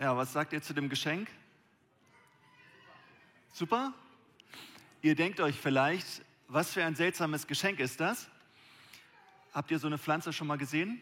Ja, 0.00 0.16
was 0.16 0.32
sagt 0.32 0.52
ihr 0.52 0.62
zu 0.62 0.74
dem 0.74 0.88
Geschenk? 0.88 1.28
Super? 3.52 3.92
Ihr 5.02 5.16
denkt 5.16 5.40
euch 5.40 5.56
vielleicht, 5.56 6.22
was 6.46 6.72
für 6.72 6.84
ein 6.84 6.94
seltsames 6.94 7.48
Geschenk 7.48 7.80
ist 7.80 7.98
das? 7.98 8.30
Habt 9.52 9.72
ihr 9.72 9.80
so 9.80 9.88
eine 9.88 9.98
Pflanze 9.98 10.32
schon 10.32 10.46
mal 10.46 10.56
gesehen? 10.56 11.00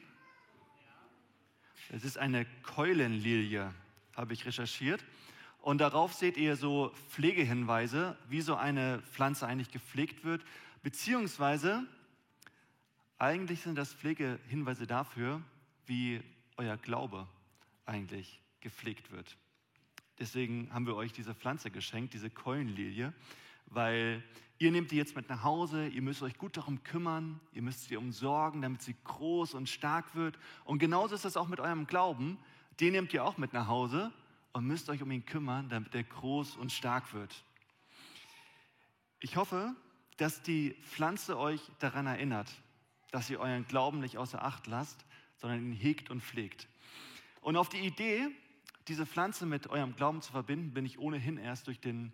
Es 1.91 2.05
ist 2.05 2.17
eine 2.17 2.47
Keulenlilie, 2.63 3.75
habe 4.15 4.33
ich 4.33 4.47
recherchiert. 4.47 5.05
Und 5.61 5.77
darauf 5.79 6.15
seht 6.15 6.39
ihr 6.39 6.57
so 6.57 6.91
Pflegehinweise, 7.11 8.17
wie 8.31 8.41
so 8.41 8.57
eine 8.57 9.03
Pflanze 9.13 9.47
eigentlich 9.47 9.71
gepflegt 9.71 10.25
wird, 10.25 10.43
beziehungsweise 10.83 11.87
eigentlich 13.19 13.61
sind 13.61 13.75
das 13.75 13.93
Pflegehinweise 13.93 14.87
dafür, 14.87 15.43
wie 15.85 16.23
euer 16.57 16.79
Glaube 16.79 17.29
eigentlich 17.85 18.41
gepflegt 18.67 19.13
wird. 19.13 19.37
Deswegen 20.19 20.73
haben 20.75 20.89
wir 20.89 20.97
euch 20.97 21.13
diese 21.13 21.37
Pflanze 21.37 21.71
geschenkt, 21.71 22.15
diese 22.15 22.31
Keulenlilie, 22.31 23.13
weil 23.67 24.25
ihr 24.59 24.73
nehmt 24.73 24.91
die 24.91 24.97
jetzt 24.97 25.15
mit 25.15 25.29
nach 25.29 25.45
Hause, 25.45 25.87
ihr 25.87 26.03
müsst 26.03 26.21
euch 26.21 26.37
gut 26.37 26.57
darum 26.57 26.83
kümmern, 26.83 27.39
ihr 27.53 27.63
müsst 27.63 27.85
sie 27.85 27.97
umsorgen, 27.97 28.63
damit 28.63 28.83
sie 28.83 28.97
groß 29.05 29.55
und 29.55 29.69
stark 29.69 30.17
wird. 30.17 30.37
Und 30.65 30.81
genauso 30.81 31.15
ist 31.15 31.25
es 31.25 31.37
auch 31.37 31.47
mit 31.47 31.61
eurem 31.61 31.87
Glauben. 31.87 32.39
Den 32.81 32.95
nehmt 32.95 33.15
ihr 33.15 33.25
auch 33.25 33.39
mit 33.39 33.53
nach 33.53 33.69
Hause 33.69 34.13
und 34.53 34.67
müsst 34.67 34.91
euch 34.91 35.01
um 35.01 35.13
ihn 35.13 35.25
kümmern, 35.25 35.69
damit 35.69 35.95
er 35.95 36.03
groß 36.03 36.57
und 36.57 36.73
stark 36.73 37.15
wird. 37.15 37.45
Ich 39.21 39.37
hoffe, 39.37 39.77
dass 40.17 40.43
die 40.43 40.75
Pflanze 40.83 41.39
euch 41.39 41.61
daran 41.79 42.09
erinnert, 42.09 42.51
dass 43.13 43.31
ihr 43.31 43.39
euren 43.39 43.65
Glauben 43.69 44.01
nicht 44.01 44.19
außer 44.19 44.43
Acht 44.43 44.67
lasst, 44.67 45.07
sondern 45.37 45.65
ihn 45.65 45.73
hegt 45.73 46.11
und 46.11 46.21
pflegt. 46.21 46.67
Und 47.43 47.57
auf 47.57 47.69
die 47.69 47.79
Idee, 47.79 48.29
diese 48.89 49.07
Pflanze 49.07 49.47
mit 49.47 49.69
eurem 49.69 49.97
Glauben 49.97 50.23
zu 50.23 50.33
verbinden, 50.33 50.73
bin 50.73 50.87
ich 50.87 50.99
ohnehin 50.99 51.39
erst 51.39 51.67
durch 51.67 51.81
den, 51.81 52.13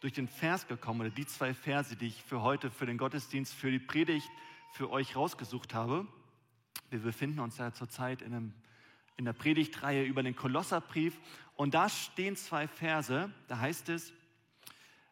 durch 0.00 0.12
den 0.12 0.28
Vers 0.28 0.68
gekommen, 0.68 1.00
oder 1.00 1.10
die 1.10 1.26
zwei 1.26 1.54
Verse, 1.54 1.96
die 1.96 2.06
ich 2.06 2.22
für 2.22 2.42
heute, 2.42 2.70
für 2.70 2.86
den 2.86 2.98
Gottesdienst, 2.98 3.54
für 3.54 3.70
die 3.70 3.78
Predigt 3.78 4.30
für 4.72 4.90
euch 4.90 5.16
rausgesucht 5.16 5.74
habe. 5.74 6.06
Wir 6.90 7.00
befinden 7.00 7.40
uns 7.40 7.58
ja 7.58 7.72
zurzeit 7.72 8.22
in 8.22 8.32
einem 8.32 8.54
in 9.16 9.26
der 9.26 9.32
Predigtreihe 9.34 10.04
über 10.04 10.22
den 10.22 10.34
Kolosserbrief. 10.34 11.20
Und 11.54 11.74
da 11.74 11.88
stehen 11.88 12.34
zwei 12.34 12.66
Verse, 12.66 13.30
da 13.46 13.58
heißt 13.58 13.88
es, 13.90 14.12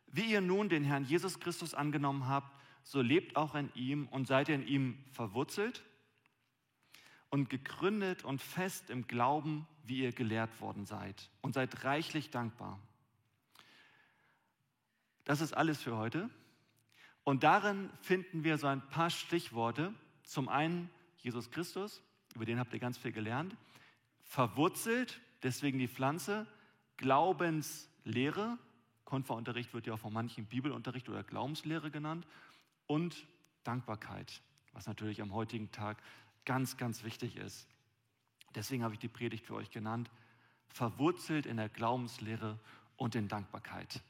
wie 0.08 0.32
ihr 0.32 0.40
nun 0.40 0.68
den 0.68 0.84
Herrn 0.84 1.04
Jesus 1.04 1.38
Christus 1.38 1.74
angenommen 1.74 2.26
habt, 2.26 2.52
so 2.82 3.02
lebt 3.02 3.36
auch 3.36 3.54
in 3.54 3.70
ihm 3.74 4.08
und 4.08 4.26
seid 4.26 4.48
ihr 4.48 4.54
in 4.54 4.66
ihm 4.66 4.98
verwurzelt 5.12 5.84
und 7.30 7.48
gegründet 7.48 8.24
und 8.24 8.42
fest 8.42 8.90
im 8.90 9.06
Glauben, 9.06 9.66
wie 9.84 10.02
ihr 10.02 10.12
gelehrt 10.12 10.60
worden 10.60 10.84
seid 10.84 11.30
und 11.40 11.54
seid 11.54 11.84
reichlich 11.84 12.30
dankbar. 12.30 12.78
Das 15.24 15.40
ist 15.40 15.52
alles 15.52 15.80
für 15.80 15.96
heute. 15.96 16.28
Und 17.24 17.44
darin 17.44 17.90
finden 18.00 18.44
wir 18.44 18.58
so 18.58 18.66
ein 18.66 18.86
paar 18.88 19.10
Stichworte. 19.10 19.94
Zum 20.24 20.48
einen 20.48 20.90
Jesus 21.18 21.50
Christus, 21.50 22.02
über 22.34 22.44
den 22.44 22.58
habt 22.58 22.72
ihr 22.72 22.80
ganz 22.80 22.98
viel 22.98 23.12
gelernt 23.12 23.56
verwurzelt, 24.30 25.20
deswegen 25.42 25.80
die 25.80 25.88
Pflanze, 25.88 26.46
Glaubenslehre, 26.98 28.58
Konferunterricht 29.04 29.74
wird 29.74 29.88
ja 29.88 29.94
auch 29.94 29.98
von 29.98 30.12
manchen 30.12 30.46
Bibelunterricht 30.46 31.08
oder 31.08 31.24
Glaubenslehre 31.24 31.90
genannt, 31.90 32.28
und 32.86 33.26
Dankbarkeit, 33.64 34.40
was 34.72 34.86
natürlich 34.86 35.20
am 35.20 35.34
heutigen 35.34 35.72
Tag 35.72 36.00
ganz, 36.50 36.76
ganz 36.76 37.04
wichtig 37.04 37.36
ist. 37.36 37.68
Deswegen 38.56 38.82
habe 38.82 38.94
ich 38.94 38.98
die 38.98 39.06
Predigt 39.06 39.46
für 39.46 39.54
euch 39.54 39.70
genannt, 39.70 40.10
verwurzelt 40.66 41.46
in 41.46 41.58
der 41.58 41.68
Glaubenslehre 41.68 42.58
und 42.96 43.14
in 43.14 43.28
Dankbarkeit. 43.28 44.02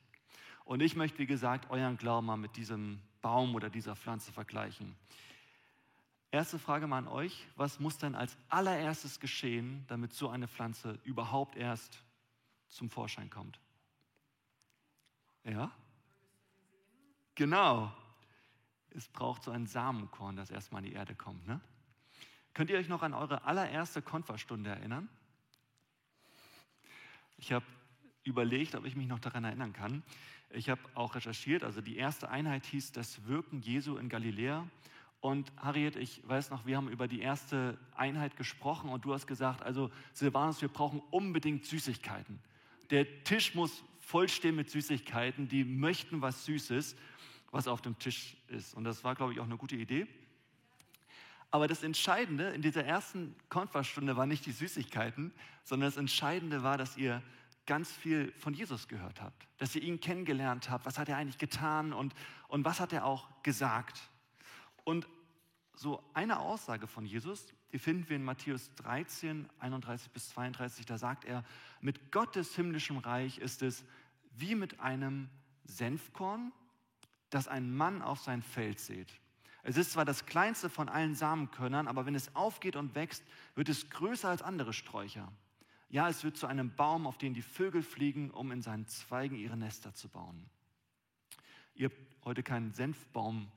Und 0.64 0.80
ich 0.80 0.96
möchte, 0.96 1.18
wie 1.18 1.26
gesagt, 1.26 1.68
euren 1.68 1.98
Glauben 1.98 2.28
mal 2.28 2.38
mit 2.38 2.56
diesem 2.56 3.02
Baum 3.20 3.54
oder 3.54 3.68
dieser 3.68 3.94
Pflanze 3.94 4.32
vergleichen. 4.32 4.96
Erste 6.30 6.58
Frage 6.58 6.86
mal 6.86 6.96
an 6.96 7.08
euch, 7.08 7.46
was 7.56 7.78
muss 7.78 7.98
denn 7.98 8.14
als 8.14 8.34
allererstes 8.48 9.20
geschehen, 9.20 9.84
damit 9.88 10.14
so 10.14 10.30
eine 10.30 10.48
Pflanze 10.48 10.98
überhaupt 11.04 11.56
erst 11.56 12.02
zum 12.68 12.88
Vorschein 12.88 13.28
kommt? 13.28 13.60
Ja? 15.44 15.70
Genau. 17.34 17.92
Es 18.88 19.08
braucht 19.08 19.42
so 19.42 19.50
ein 19.50 19.66
Samenkorn, 19.66 20.36
das 20.36 20.50
erstmal 20.50 20.82
in 20.82 20.90
die 20.90 20.96
Erde 20.96 21.14
kommt. 21.14 21.46
Ne? 21.46 21.60
Könnt 22.54 22.70
ihr 22.70 22.78
euch 22.78 22.88
noch 22.88 23.02
an 23.02 23.14
eure 23.14 23.44
allererste 23.44 24.02
Konferstunde 24.02 24.70
erinnern? 24.70 25.08
Ich 27.38 27.52
habe 27.52 27.64
überlegt, 28.24 28.74
ob 28.74 28.84
ich 28.84 28.96
mich 28.96 29.06
noch 29.06 29.20
daran 29.20 29.44
erinnern 29.44 29.72
kann. 29.72 30.02
Ich 30.50 30.68
habe 30.68 30.80
auch 30.94 31.14
recherchiert, 31.14 31.62
also 31.62 31.80
die 31.80 31.96
erste 31.96 32.28
Einheit 32.28 32.66
hieß 32.66 32.92
das 32.92 33.26
Wirken 33.26 33.62
Jesu 33.62 33.96
in 33.96 34.08
Galiläa. 34.08 34.66
Und 35.20 35.52
Harriet, 35.58 35.96
ich 35.96 36.26
weiß 36.26 36.50
noch, 36.50 36.66
wir 36.66 36.76
haben 36.76 36.88
über 36.88 37.06
die 37.06 37.20
erste 37.20 37.78
Einheit 37.94 38.36
gesprochen 38.36 38.90
und 38.90 39.04
du 39.04 39.12
hast 39.12 39.26
gesagt, 39.26 39.62
also 39.62 39.90
Silvanus, 40.12 40.62
wir 40.62 40.68
brauchen 40.68 41.00
unbedingt 41.10 41.66
Süßigkeiten. 41.66 42.40
Der 42.90 43.22
Tisch 43.24 43.54
muss 43.54 43.84
vollstehen 44.00 44.56
mit 44.56 44.70
Süßigkeiten, 44.70 45.46
die 45.46 45.62
möchten 45.64 46.22
was 46.22 46.46
Süßes, 46.46 46.96
was 47.50 47.68
auf 47.68 47.82
dem 47.82 47.98
Tisch 47.98 48.36
ist. 48.48 48.74
Und 48.74 48.84
das 48.84 49.04
war, 49.04 49.14
glaube 49.14 49.32
ich, 49.32 49.40
auch 49.40 49.44
eine 49.44 49.56
gute 49.56 49.76
Idee. 49.76 50.08
Aber 51.50 51.66
das 51.66 51.82
Entscheidende 51.82 52.50
in 52.50 52.62
dieser 52.62 52.84
ersten 52.84 53.34
Konferstunde 53.48 54.16
war 54.16 54.26
nicht 54.26 54.46
die 54.46 54.52
Süßigkeiten, 54.52 55.32
sondern 55.64 55.88
das 55.88 55.96
Entscheidende 55.96 56.62
war, 56.62 56.78
dass 56.78 56.96
ihr 56.96 57.22
ganz 57.66 57.90
viel 57.90 58.32
von 58.32 58.54
Jesus 58.54 58.88
gehört 58.88 59.20
habt, 59.20 59.46
dass 59.58 59.74
ihr 59.74 59.82
ihn 59.82 60.00
kennengelernt 60.00 60.70
habt, 60.70 60.86
was 60.86 60.98
hat 60.98 61.08
er 61.08 61.16
eigentlich 61.16 61.38
getan 61.38 61.92
und, 61.92 62.14
und 62.48 62.64
was 62.64 62.80
hat 62.80 62.92
er 62.92 63.04
auch 63.04 63.28
gesagt. 63.42 64.00
Und 64.84 65.08
so 65.74 66.02
eine 66.14 66.40
Aussage 66.40 66.86
von 66.86 67.06
Jesus, 67.06 67.46
die 67.72 67.78
finden 67.78 68.08
wir 68.08 68.16
in 68.16 68.24
Matthäus 68.24 68.74
13, 68.76 69.48
31 69.58 70.10
bis 70.10 70.28
32, 70.30 70.84
da 70.84 70.98
sagt 70.98 71.24
er, 71.24 71.44
mit 71.80 72.12
Gottes 72.12 72.54
himmlischem 72.54 72.98
Reich 72.98 73.38
ist 73.38 73.62
es 73.62 73.84
wie 74.32 74.54
mit 74.54 74.80
einem 74.80 75.28
Senfkorn, 75.64 76.52
das 77.30 77.48
ein 77.48 77.74
Mann 77.74 78.02
auf 78.02 78.20
sein 78.20 78.42
Feld 78.42 78.80
sät. 78.80 79.12
Es 79.62 79.76
ist 79.76 79.92
zwar 79.92 80.04
das 80.04 80.26
kleinste 80.26 80.70
von 80.70 80.88
allen 80.88 81.14
Samenkörnern, 81.14 81.86
aber 81.86 82.06
wenn 82.06 82.14
es 82.14 82.34
aufgeht 82.34 82.76
und 82.76 82.94
wächst, 82.94 83.24
wird 83.54 83.68
es 83.68 83.90
größer 83.90 84.28
als 84.28 84.42
andere 84.42 84.72
Sträucher. 84.72 85.30
Ja, 85.88 86.08
es 86.08 86.24
wird 86.24 86.36
zu 86.36 86.46
einem 86.46 86.74
Baum, 86.74 87.06
auf 87.06 87.18
den 87.18 87.34
die 87.34 87.42
Vögel 87.42 87.82
fliegen, 87.82 88.30
um 88.30 88.52
in 88.52 88.62
seinen 88.62 88.86
Zweigen 88.86 89.36
ihre 89.36 89.56
Nester 89.56 89.92
zu 89.92 90.08
bauen. 90.08 90.48
Ihr 91.74 91.88
habt 91.88 92.24
heute 92.24 92.42
keinen 92.42 92.72
Senfbaum 92.72 93.50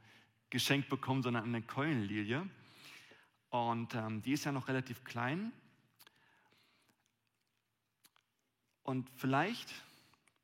geschenkt 0.50 0.90
bekommen, 0.90 1.24
sondern 1.24 1.44
eine 1.44 1.62
Keulenlilie. 1.62 2.50
Und 3.50 3.94
ähm, 3.96 4.22
die 4.24 4.34
ist 4.34 4.46
ja 4.46 4.52
noch 4.52 4.68
relativ 4.68 5.04
klein. 5.04 5.52
Und 8.82 9.10
vielleicht, 9.16 9.74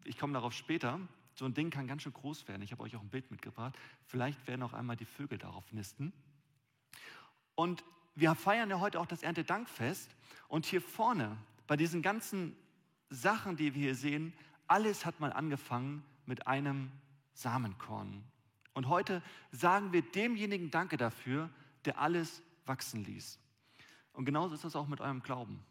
ich 0.03 0.17
komme 0.17 0.33
darauf 0.33 0.53
später, 0.53 0.99
so 1.39 1.45
ein 1.45 1.53
Ding 1.53 1.69
kann 1.71 1.87
ganz 1.87 2.03
schön 2.03 2.13
groß 2.13 2.47
werden. 2.47 2.61
Ich 2.61 2.71
habe 2.71 2.83
euch 2.83 2.95
auch 2.95 3.01
ein 3.01 3.09
Bild 3.09 3.31
mitgebracht. 3.31 3.77
Vielleicht 4.05 4.45
werden 4.45 4.61
auch 4.61 4.73
einmal 4.73 4.97
die 4.97 5.05
Vögel 5.05 5.37
darauf 5.37 5.71
nisten. 5.71 6.13
Und 7.55 7.83
wir 8.13 8.35
feiern 8.35 8.69
ja 8.69 8.79
heute 8.79 8.99
auch 8.99 9.05
das 9.05 9.23
Erntedankfest. 9.23 10.15
Und 10.49 10.65
hier 10.65 10.81
vorne, 10.81 11.37
bei 11.65 11.77
diesen 11.77 12.01
ganzen 12.01 12.55
Sachen, 13.09 13.55
die 13.55 13.73
wir 13.73 13.81
hier 13.81 13.95
sehen, 13.95 14.33
alles 14.67 15.05
hat 15.05 15.19
mal 15.21 15.31
angefangen 15.31 16.03
mit 16.25 16.45
einem 16.45 16.91
Samenkorn. 17.33 18.23
Und 18.73 18.89
heute 18.89 19.23
sagen 19.51 19.93
wir 19.93 20.01
demjenigen 20.01 20.71
Danke 20.71 20.97
dafür, 20.97 21.49
der 21.85 21.99
alles 21.99 22.43
wachsen 22.65 23.05
ließ. 23.05 23.39
Und 24.11 24.25
genauso 24.25 24.55
ist 24.55 24.65
das 24.65 24.75
auch 24.75 24.87
mit 24.87 24.99
eurem 24.99 25.23
Glauben. 25.23 25.63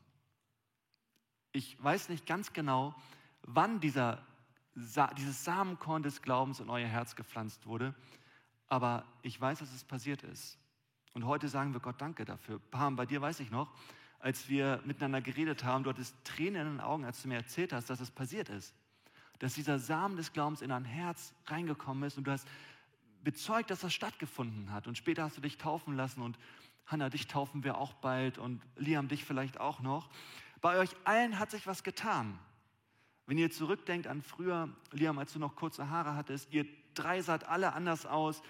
Ich 1.52 1.82
weiß 1.82 2.08
nicht 2.08 2.24
ganz 2.24 2.54
genau, 2.54 2.94
wann 3.42 3.80
dieser, 3.80 4.26
dieses 5.16 5.44
Samenkorn 5.44 6.02
des 6.02 6.22
Glaubens 6.22 6.60
in 6.60 6.70
euer 6.70 6.86
Herz 6.86 7.16
gepflanzt 7.16 7.66
wurde, 7.66 7.94
aber 8.68 9.04
ich 9.22 9.40
weiß, 9.40 9.58
dass 9.60 9.72
es 9.72 9.84
passiert 9.84 10.22
ist. 10.22 10.58
Und 11.14 11.26
heute 11.26 11.48
sagen 11.48 11.72
wir 11.72 11.80
Gott 11.80 12.00
Danke 12.00 12.24
dafür. 12.24 12.60
Pam, 12.70 12.96
bei 12.96 13.06
dir 13.06 13.20
weiß 13.20 13.40
ich 13.40 13.50
noch, 13.50 13.72
als 14.20 14.48
wir 14.48 14.80
miteinander 14.84 15.20
geredet 15.20 15.64
haben, 15.64 15.84
du 15.84 15.90
hattest 15.90 16.14
Tränen 16.24 16.66
in 16.66 16.72
den 16.74 16.80
Augen, 16.80 17.04
als 17.04 17.22
du 17.22 17.28
mir 17.28 17.36
erzählt 17.36 17.72
hast, 17.72 17.88
dass 17.88 18.00
es 18.00 18.10
passiert 18.10 18.48
ist. 18.48 18.74
Dass 19.38 19.54
dieser 19.54 19.78
Samen 19.78 20.16
des 20.16 20.32
Glaubens 20.32 20.62
in 20.62 20.70
dein 20.70 20.84
Herz 20.84 21.32
reingekommen 21.46 22.02
ist 22.04 22.18
und 22.18 22.24
du 22.24 22.32
hast 22.32 22.46
bezeugt, 23.22 23.70
dass 23.70 23.80
das 23.80 23.92
stattgefunden 23.92 24.72
hat. 24.72 24.86
Und 24.86 24.98
später 24.98 25.22
hast 25.22 25.36
du 25.36 25.40
dich 25.40 25.58
taufen 25.58 25.96
lassen 25.96 26.22
und 26.22 26.38
Hanna, 26.86 27.10
dich 27.10 27.26
taufen 27.26 27.64
wir 27.64 27.78
auch 27.78 27.92
bald 27.94 28.38
und 28.38 28.62
Liam, 28.76 29.08
dich 29.08 29.24
vielleicht 29.24 29.60
auch 29.60 29.80
noch. 29.80 30.08
Bei 30.60 30.78
euch 30.78 30.90
allen 31.04 31.38
hat 31.38 31.50
sich 31.50 31.66
was 31.66 31.84
getan. 31.84 32.38
Wenn 33.28 33.38
ihr 33.38 33.52
zurückdenkt 33.52 34.08
an 34.08 34.22
früher, 34.22 34.68
Liam, 34.90 35.18
als 35.18 35.32
du 35.32 35.38
noch 35.38 35.54
kurze 35.54 35.88
Haare 35.88 36.16
hattest, 36.16 36.52
ihr 36.52 36.66
drei 36.94 37.22
saht 37.22 37.44
alle 37.44 37.74
anders 37.74 38.06
aus. 38.06 38.42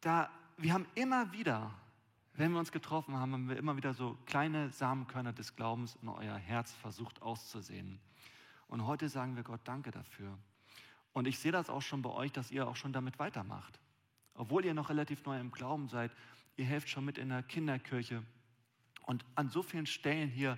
Da, 0.00 0.30
wir 0.56 0.72
haben 0.72 0.86
immer 0.94 1.30
wieder 1.34 1.74
wenn 2.40 2.52
wir 2.52 2.58
uns 2.58 2.72
getroffen 2.72 3.14
haben, 3.16 3.32
haben 3.32 3.48
wir 3.50 3.58
immer 3.58 3.76
wieder 3.76 3.92
so 3.92 4.16
kleine 4.24 4.70
Samenkörner 4.70 5.34
des 5.34 5.56
Glaubens 5.56 5.98
in 6.00 6.08
euer 6.08 6.36
Herz 6.36 6.72
versucht 6.72 7.20
auszusehen. 7.20 8.00
Und 8.66 8.86
heute 8.86 9.10
sagen 9.10 9.36
wir 9.36 9.42
Gott 9.42 9.60
Danke 9.64 9.90
dafür. 9.90 10.38
Und 11.12 11.26
ich 11.26 11.38
sehe 11.38 11.52
das 11.52 11.68
auch 11.68 11.82
schon 11.82 12.00
bei 12.00 12.08
euch, 12.08 12.32
dass 12.32 12.50
ihr 12.50 12.66
auch 12.66 12.76
schon 12.76 12.94
damit 12.94 13.18
weitermacht. 13.18 13.78
Obwohl 14.34 14.64
ihr 14.64 14.72
noch 14.72 14.88
relativ 14.88 15.22
neu 15.26 15.38
im 15.38 15.50
Glauben 15.50 15.88
seid, 15.88 16.12
ihr 16.56 16.64
helft 16.64 16.88
schon 16.88 17.04
mit 17.04 17.18
in 17.18 17.28
der 17.28 17.42
Kinderkirche. 17.42 18.22
Und 19.04 19.22
an 19.34 19.50
so 19.50 19.62
vielen 19.62 19.86
Stellen 19.86 20.30
hier 20.30 20.56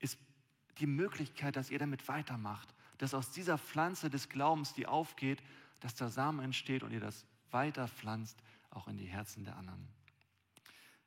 ist 0.00 0.18
die 0.78 0.86
Möglichkeit, 0.86 1.56
dass 1.56 1.70
ihr 1.70 1.78
damit 1.78 2.06
weitermacht, 2.08 2.74
dass 2.98 3.14
aus 3.14 3.30
dieser 3.30 3.58
Pflanze 3.58 4.10
des 4.10 4.28
Glaubens, 4.28 4.74
die 4.74 4.86
aufgeht, 4.86 5.42
dass 5.80 5.94
der 5.94 6.08
Samen 6.08 6.40
entsteht 6.40 6.82
und 6.82 6.92
ihr 6.92 7.00
das 7.00 7.26
weiter 7.50 7.88
pflanzt, 7.88 8.38
auch 8.70 8.88
in 8.88 8.96
die 8.96 9.06
Herzen 9.06 9.44
der 9.44 9.56
anderen. 9.56 9.88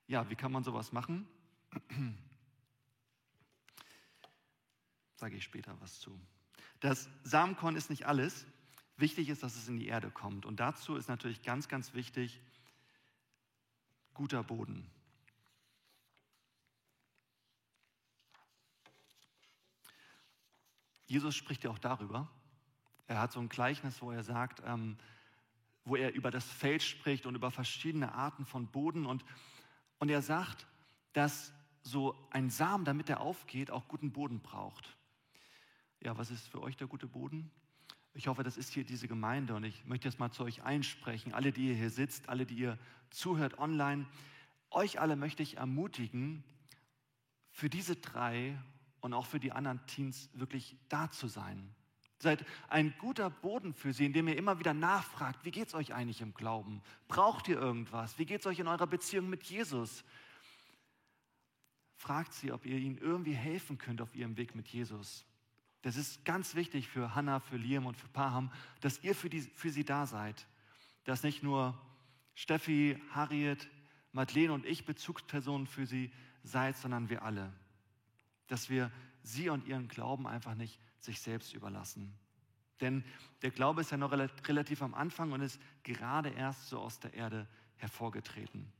Ja, 0.08 0.30
wie 0.30 0.36
kann 0.36 0.52
man 0.52 0.64
sowas 0.64 0.92
machen? 0.92 1.28
Sage 5.16 5.36
ich 5.36 5.44
später 5.44 5.76
was 5.82 6.00
zu. 6.00 6.20
Das 6.80 7.10
Samenkorn 7.24 7.76
ist 7.76 7.90
nicht 7.90 8.08
alles. 8.08 8.46
Wichtig 8.98 9.30
ist, 9.30 9.44
dass 9.44 9.56
es 9.56 9.68
in 9.68 9.78
die 9.78 9.88
Erde 9.88 10.10
kommt. 10.10 10.46
Und 10.46 10.60
dazu 10.60 10.96
ist 10.96 11.10
natürlich 11.10 11.42
ganz, 11.44 11.68
ganz 11.68 11.94
wichtig 11.94 12.42
guter 14.14 14.44
Boden. 14.44 14.90
Jesus 21.10 21.36
spricht 21.36 21.64
ja 21.64 21.72
auch 21.72 21.80
darüber. 21.80 22.30
Er 23.08 23.20
hat 23.20 23.32
so 23.32 23.40
ein 23.40 23.50
Gleichnis, 23.50 24.00
wo 24.04 24.12
er 24.12 24.24
sagt, 24.24 24.62
ähm, 24.64 24.96
wo 25.84 25.96
er 25.96 26.14
über 26.14 26.30
das 26.30 26.46
Feld 26.46 26.84
spricht 26.84 27.26
und 27.26 27.34
über 27.34 27.50
verschiedene 27.50 28.14
Arten 28.14 28.46
von 28.46 28.68
Boden. 28.68 29.08
Und, 29.08 29.26
und 29.98 30.10
er 30.10 30.22
sagt, 30.22 30.68
dass 31.14 31.52
so 31.82 32.16
ein 32.30 32.52
Samen, 32.52 32.86
damit 32.86 33.10
er 33.10 33.22
aufgeht, 33.22 33.72
auch 33.72 33.88
guten 33.88 34.12
Boden 34.12 34.40
braucht. 34.42 34.96
Ja, 36.00 36.16
was 36.16 36.30
ist 36.30 36.48
für 36.48 36.62
euch 36.62 36.78
der 36.78 36.86
gute 36.86 37.08
Boden? 37.08 37.50
Ich 38.14 38.28
hoffe, 38.28 38.44
das 38.44 38.56
ist 38.56 38.72
hier 38.72 38.84
diese 38.84 39.08
Gemeinde 39.08 39.56
und 39.56 39.64
ich 39.64 39.86
möchte 39.86 40.08
jetzt 40.08 40.20
mal 40.20 40.32
zu 40.32 40.44
euch 40.44 40.62
einsprechen, 40.62 41.34
alle, 41.34 41.52
die 41.52 41.70
ihr 41.70 41.76
hier 41.76 41.90
sitzt, 41.90 42.30
alle, 42.30 42.46
die 42.46 42.56
ihr 42.56 42.78
zuhört 43.10 43.58
online. 43.58 44.06
Euch 44.70 45.00
alle 45.00 45.16
möchte 45.16 45.42
ich 45.42 45.58
ermutigen, 45.58 46.44
für 47.50 47.68
diese 47.68 47.96
drei 47.96 48.60
und 49.02 49.14
auch 49.14 49.26
für 49.26 49.40
die 49.40 49.52
anderen 49.52 49.86
Teens 49.86 50.30
wirklich 50.34 50.78
da 50.90 51.10
zu 51.12 51.28
sein. 51.28 51.74
Seid 52.22 52.46
ein 52.68 52.94
guter 52.98 53.30
Boden 53.30 53.74
für 53.74 53.94
sie, 53.94 54.06
indem 54.06 54.28
ihr 54.28 54.38
immer 54.38 54.60
wieder 54.60 54.74
nachfragt, 54.74 55.46
wie 55.46 55.52
geht 55.52 55.70
es 55.70 55.74
euch 55.74 55.94
eigentlich 55.94 56.20
im 56.22 56.34
Glauben? 56.34 56.82
Braucht 57.08 57.48
ihr 57.48 57.58
irgendwas? 57.58 58.20
Wie 58.20 58.26
geht 58.26 58.42
es 58.42 58.46
euch 58.46 58.60
in 58.60 58.68
eurer 58.68 58.88
Beziehung 58.88 59.30
mit 59.30 59.44
Jesus? 59.44 60.04
Fragt 61.96 62.34
sie, 62.34 62.52
ob 62.52 62.66
ihr 62.66 62.78
ihnen 62.78 62.98
irgendwie 62.98 63.34
helfen 63.34 63.78
könnt 63.78 64.02
auf 64.02 64.16
ihrem 64.16 64.36
Weg 64.36 64.54
mit 64.54 64.68
Jesus. 64.68 65.26
Das 65.82 65.96
ist 65.96 66.26
ganz 66.26 66.56
wichtig 66.56 66.90
für 66.90 67.16
Hannah, 67.16 67.40
für 67.40 67.56
Liam 67.56 67.86
und 67.86 67.96
für 67.96 68.10
Paham, 68.10 68.52
dass 68.82 69.02
ihr 69.02 69.16
für, 69.16 69.30
die, 69.30 69.42
für 69.42 69.70
sie 69.70 69.86
da 69.86 70.06
seid. 70.06 70.46
Dass 71.06 71.24
nicht 71.24 71.42
nur 71.42 71.80
Steffi, 72.36 73.02
Harriet, 73.12 73.70
Madeleine 74.12 74.54
und 74.54 74.66
ich 74.66 74.86
Bezugspersonen 74.86 75.68
für 75.68 75.86
sie 75.86 76.12
seid, 76.44 76.76
sondern 76.78 77.10
wir 77.10 77.24
alle. 77.24 77.54
Dass 78.50 78.70
wir 78.70 78.92
sie 79.24 79.50
und 79.50 79.66
ihren 79.66 79.88
Glauben 79.88 80.28
einfach 80.28 80.56
nicht 80.56 80.78
sich 81.00 81.22
selbst 81.22 81.54
überlassen. 81.54 82.14
Denn 82.82 83.04
der 83.42 83.52
Glaube 83.52 83.82
ist 83.82 83.92
ja 83.92 83.98
noch 83.98 84.12
relativ 84.12 84.82
am 84.82 84.94
Anfang 84.94 85.32
und 85.32 85.42
ist 85.42 85.60
gerade 85.84 86.30
erst 86.30 86.68
so 86.68 86.80
aus 86.80 87.00
der 87.00 87.14
Erde 87.14 87.48
hervorgetreten. 87.78 88.72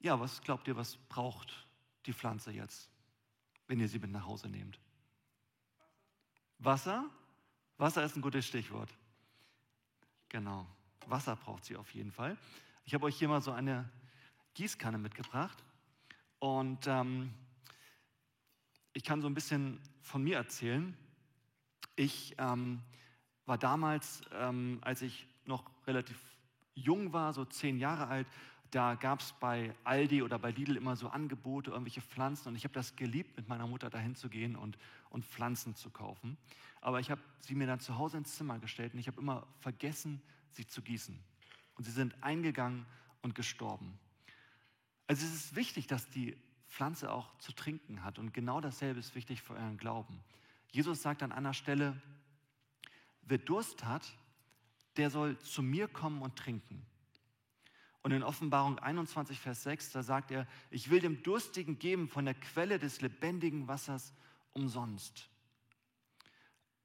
Ja, 0.00 0.18
was 0.18 0.42
glaubt 0.42 0.66
ihr, 0.66 0.76
was 0.76 0.96
braucht 0.96 1.66
die 2.06 2.12
Pflanze 2.12 2.50
jetzt, 2.50 2.90
wenn 3.68 3.78
ihr 3.78 3.88
sie 3.88 4.00
mit 4.00 4.10
nach 4.10 4.26
Hause 4.26 4.48
nehmt? 4.48 4.80
Wasser? 6.58 7.08
Wasser 7.78 8.04
ist 8.04 8.16
ein 8.16 8.22
gutes 8.22 8.46
Stichwort. 8.46 8.92
Genau, 10.28 10.66
Wasser 11.06 11.36
braucht 11.36 11.64
sie 11.64 11.76
auf 11.76 11.92
jeden 11.94 12.10
Fall. 12.10 12.36
Ich 12.84 12.94
habe 12.94 13.04
euch 13.06 13.16
hier 13.16 13.28
mal 13.28 13.40
so 13.40 13.52
eine 13.52 13.88
Gießkanne 14.54 14.98
mitgebracht 14.98 15.62
und 16.38 16.86
ähm, 16.86 17.32
ich 18.94 19.04
kann 19.04 19.20
so 19.20 19.28
ein 19.28 19.34
bisschen 19.34 19.80
von 20.00 20.22
mir 20.22 20.36
erzählen. 20.36 20.96
Ich 21.96 22.34
ähm, 22.38 22.80
war 23.46 23.58
damals, 23.58 24.22
ähm, 24.32 24.78
als 24.82 25.02
ich 25.02 25.26
noch 25.44 25.70
relativ 25.86 26.18
jung 26.74 27.12
war, 27.12 27.32
so 27.32 27.44
zehn 27.44 27.78
Jahre 27.78 28.06
alt, 28.06 28.26
da 28.70 28.94
gab 28.94 29.20
es 29.20 29.34
bei 29.34 29.74
Aldi 29.84 30.22
oder 30.22 30.38
bei 30.38 30.50
Lidl 30.50 30.76
immer 30.76 30.96
so 30.96 31.08
Angebote, 31.08 31.70
irgendwelche 31.70 32.00
Pflanzen. 32.00 32.48
Und 32.48 32.56
ich 32.56 32.64
habe 32.64 32.72
das 32.72 32.96
geliebt, 32.96 33.36
mit 33.36 33.46
meiner 33.46 33.66
Mutter 33.66 33.90
dahin 33.90 34.14
zu 34.14 34.30
gehen 34.30 34.56
und, 34.56 34.78
und 35.10 35.26
Pflanzen 35.26 35.74
zu 35.76 35.90
kaufen. 35.90 36.38
Aber 36.80 36.98
ich 36.98 37.10
habe 37.10 37.20
sie 37.40 37.54
mir 37.54 37.66
dann 37.66 37.80
zu 37.80 37.98
Hause 37.98 38.16
ins 38.16 38.34
Zimmer 38.34 38.58
gestellt 38.58 38.94
und 38.94 39.00
ich 39.00 39.08
habe 39.08 39.20
immer 39.20 39.46
vergessen, 39.60 40.22
sie 40.52 40.66
zu 40.66 40.80
gießen. 40.80 41.18
Und 41.74 41.84
sie 41.84 41.90
sind 41.90 42.14
eingegangen 42.22 42.86
und 43.20 43.34
gestorben. 43.34 43.98
Also 45.06 45.26
es 45.26 45.34
ist 45.34 45.54
wichtig, 45.54 45.86
dass 45.86 46.08
die 46.08 46.36
Pflanze 46.72 47.12
auch 47.12 47.36
zu 47.38 47.52
trinken 47.52 48.02
hat. 48.02 48.18
Und 48.18 48.32
genau 48.32 48.60
dasselbe 48.60 48.98
ist 48.98 49.14
wichtig 49.14 49.42
für 49.42 49.52
euren 49.52 49.76
Glauben. 49.76 50.18
Jesus 50.70 51.02
sagt 51.02 51.22
an 51.22 51.30
einer 51.30 51.52
Stelle, 51.52 52.00
wer 53.22 53.36
Durst 53.38 53.84
hat, 53.84 54.10
der 54.96 55.10
soll 55.10 55.38
zu 55.38 55.62
mir 55.62 55.86
kommen 55.86 56.22
und 56.22 56.36
trinken. 56.36 56.84
Und 58.00 58.12
in 58.12 58.22
Offenbarung 58.22 58.78
21, 58.78 59.38
Vers 59.38 59.62
6, 59.64 59.92
da 59.92 60.02
sagt 60.02 60.30
er, 60.30 60.48
ich 60.70 60.90
will 60.90 61.00
dem 61.00 61.22
Durstigen 61.22 61.78
geben 61.78 62.08
von 62.08 62.24
der 62.24 62.34
Quelle 62.34 62.78
des 62.78 63.02
lebendigen 63.02 63.68
Wassers 63.68 64.14
umsonst. 64.54 65.28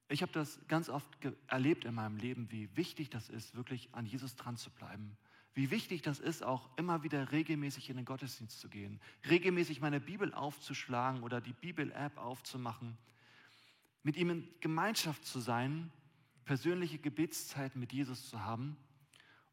Ich 0.10 0.22
habe 0.22 0.32
das 0.34 0.60
ganz 0.68 0.90
oft 0.90 1.08
erlebt 1.48 1.86
in 1.86 1.96
meinem 1.96 2.18
Leben, 2.18 2.52
wie 2.52 2.70
wichtig 2.76 3.10
das 3.10 3.30
ist, 3.30 3.56
wirklich 3.56 3.90
an 3.94 4.06
Jesus 4.06 4.36
dran 4.36 4.58
zu 4.58 4.70
bleiben. 4.70 5.18
Wie 5.58 5.72
wichtig 5.72 6.04
das 6.04 6.20
ist, 6.20 6.44
auch 6.44 6.70
immer 6.78 7.02
wieder 7.02 7.32
regelmäßig 7.32 7.90
in 7.90 7.96
den 7.96 8.06
Gottesdienst 8.06 8.60
zu 8.60 8.70
gehen, 8.70 9.00
regelmäßig 9.28 9.82
meine 9.82 10.00
Bibel 10.00 10.32
aufzuschlagen 10.36 11.24
oder 11.24 11.42
die 11.42 11.54
Bibel-App 11.54 12.16
aufzumachen, 12.20 12.96
mit 14.04 14.18
ihm 14.18 14.30
in 14.30 14.48
Gemeinschaft 14.60 15.26
zu 15.26 15.40
sein, 15.40 15.92
persönliche 16.46 17.00
Gebetszeiten 17.00 17.80
mit 17.82 17.92
Jesus 17.92 18.30
zu 18.30 18.44
haben 18.44 18.78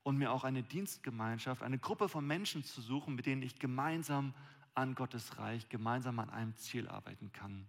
und 0.03 0.19
mir 0.19 0.31
auch 0.31 0.45
eine 0.45 0.62
Dienstgemeinschaft, 0.62 1.62
eine 1.62 1.79
Gruppe 1.79 2.11
von 2.11 2.27
Menschen 2.27 2.65
zu 2.65 2.83
suchen, 2.83 3.15
mit 3.15 3.25
denen 3.25 3.41
ich 3.41 3.59
gemeinsam 3.59 4.35
an 4.75 4.95
Gottes 4.95 5.39
Reich, 5.39 5.71
gemeinsam 5.71 6.19
an 6.19 6.29
einem 6.29 6.55
Ziel 6.57 6.87
arbeiten 6.87 7.33
kann. 7.33 7.67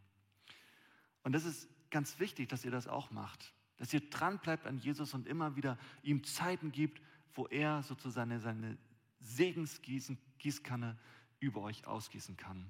Und 1.23 1.31
das 1.31 1.45
ist 1.45 1.69
ganz 1.89 2.19
wichtig, 2.19 2.49
dass 2.49 2.65
ihr 2.65 2.71
das 2.71 2.89
auch 2.89 3.11
macht, 3.11 3.53
dass 3.77 3.93
ihr 3.93 4.01
dran 4.09 4.39
bleibt 4.39 4.67
an 4.67 4.77
Jesus 4.79 5.13
und 5.13 5.25
immer 5.25 5.55
wieder 5.55 5.77
ihm 6.03 6.25
Zeiten 6.25 6.73
gibt, 6.73 7.01
wo 7.33 7.47
er 7.47 7.83
sozusagen 7.83 8.39
seine, 8.39 8.77
Segensgießkanne 9.19 10.97
über 11.39 11.61
euch 11.61 11.87
ausgießen 11.87 12.37
kann. 12.37 12.69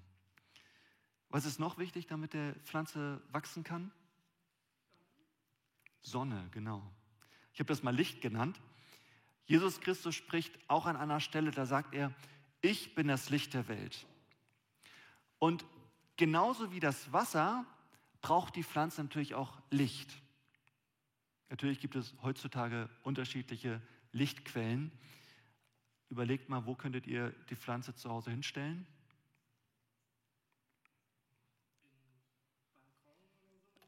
Was 1.30 1.46
ist 1.46 1.60
noch 1.60 1.78
wichtig, 1.78 2.08
damit 2.08 2.34
der 2.34 2.56
Pflanze 2.64 3.22
wachsen 3.32 3.64
kann? 3.64 3.92
Sonne, 6.02 6.48
genau. 6.52 6.90
Ich 7.54 7.60
habe 7.60 7.68
das 7.68 7.84
mal 7.84 7.96
Licht 7.96 8.22
genannt. 8.22 8.62
Jesus 9.46 9.82
Christus 9.82 10.16
spricht 10.16 10.58
auch 10.70 10.86
an 10.86 10.96
einer 10.96 11.20
Stelle, 11.20 11.52
da 11.52 11.66
sagt 11.66 11.94
er, 11.94 12.14
ich 12.62 12.96
bin 12.96 13.08
das 13.08 13.30
Licht 13.30 13.54
der 13.54 13.68
Welt. 13.68 14.08
Und 15.40 15.66
genauso 16.16 16.72
wie 16.72 16.80
das 16.80 17.12
Wasser 17.12 17.66
braucht 18.22 18.56
die 18.56 18.64
Pflanze 18.64 19.04
natürlich 19.04 19.36
auch 19.36 19.62
Licht. 19.70 20.12
Natürlich 21.50 21.80
gibt 21.80 21.96
es 21.96 22.16
heutzutage 22.24 22.90
unterschiedliche 23.04 23.82
Lichtquellen. 24.16 24.92
Überlegt 26.10 26.48
mal, 26.48 26.66
wo 26.66 26.74
könntet 26.74 27.06
ihr 27.06 27.32
die 27.50 27.56
Pflanze 27.56 27.94
zu 27.96 28.10
Hause 28.10 28.32
hinstellen? 28.32 28.88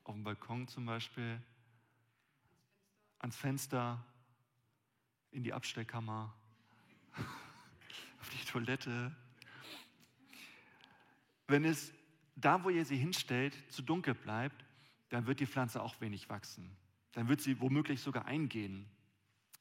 Auf 0.03 0.15
dem 0.15 0.25
Balkon 0.25 0.67
zum 0.67 0.86
Beispiel, 0.86 1.41
ans 3.19 3.38
Fenster, 3.38 4.03
in 5.31 5.43
die 5.43 5.53
Abstellkammer, 5.53 6.34
auf 8.19 8.29
die 8.29 8.46
Toilette. 8.46 9.15
Wenn 11.48 11.63
es 11.63 11.93
da, 12.36 12.65
wo 12.65 12.69
ihr 12.69 12.84
sie 12.84 12.98
hinstellt, 12.98 13.55
zu 13.72 13.81
dunkel 13.81 14.13
bleibt, 14.13 14.65
dann 15.07 15.25
wird 15.25 15.39
die 15.39 15.48
Pflanze 15.48 15.81
auch 15.81 16.01
wenig 16.01 16.27
wachsen. 16.29 16.75
Dann 17.13 17.29
wird 17.29 17.39
sie 17.39 17.62
womöglich 17.62 18.01
sogar 18.01 18.25
eingehen. 18.25 18.89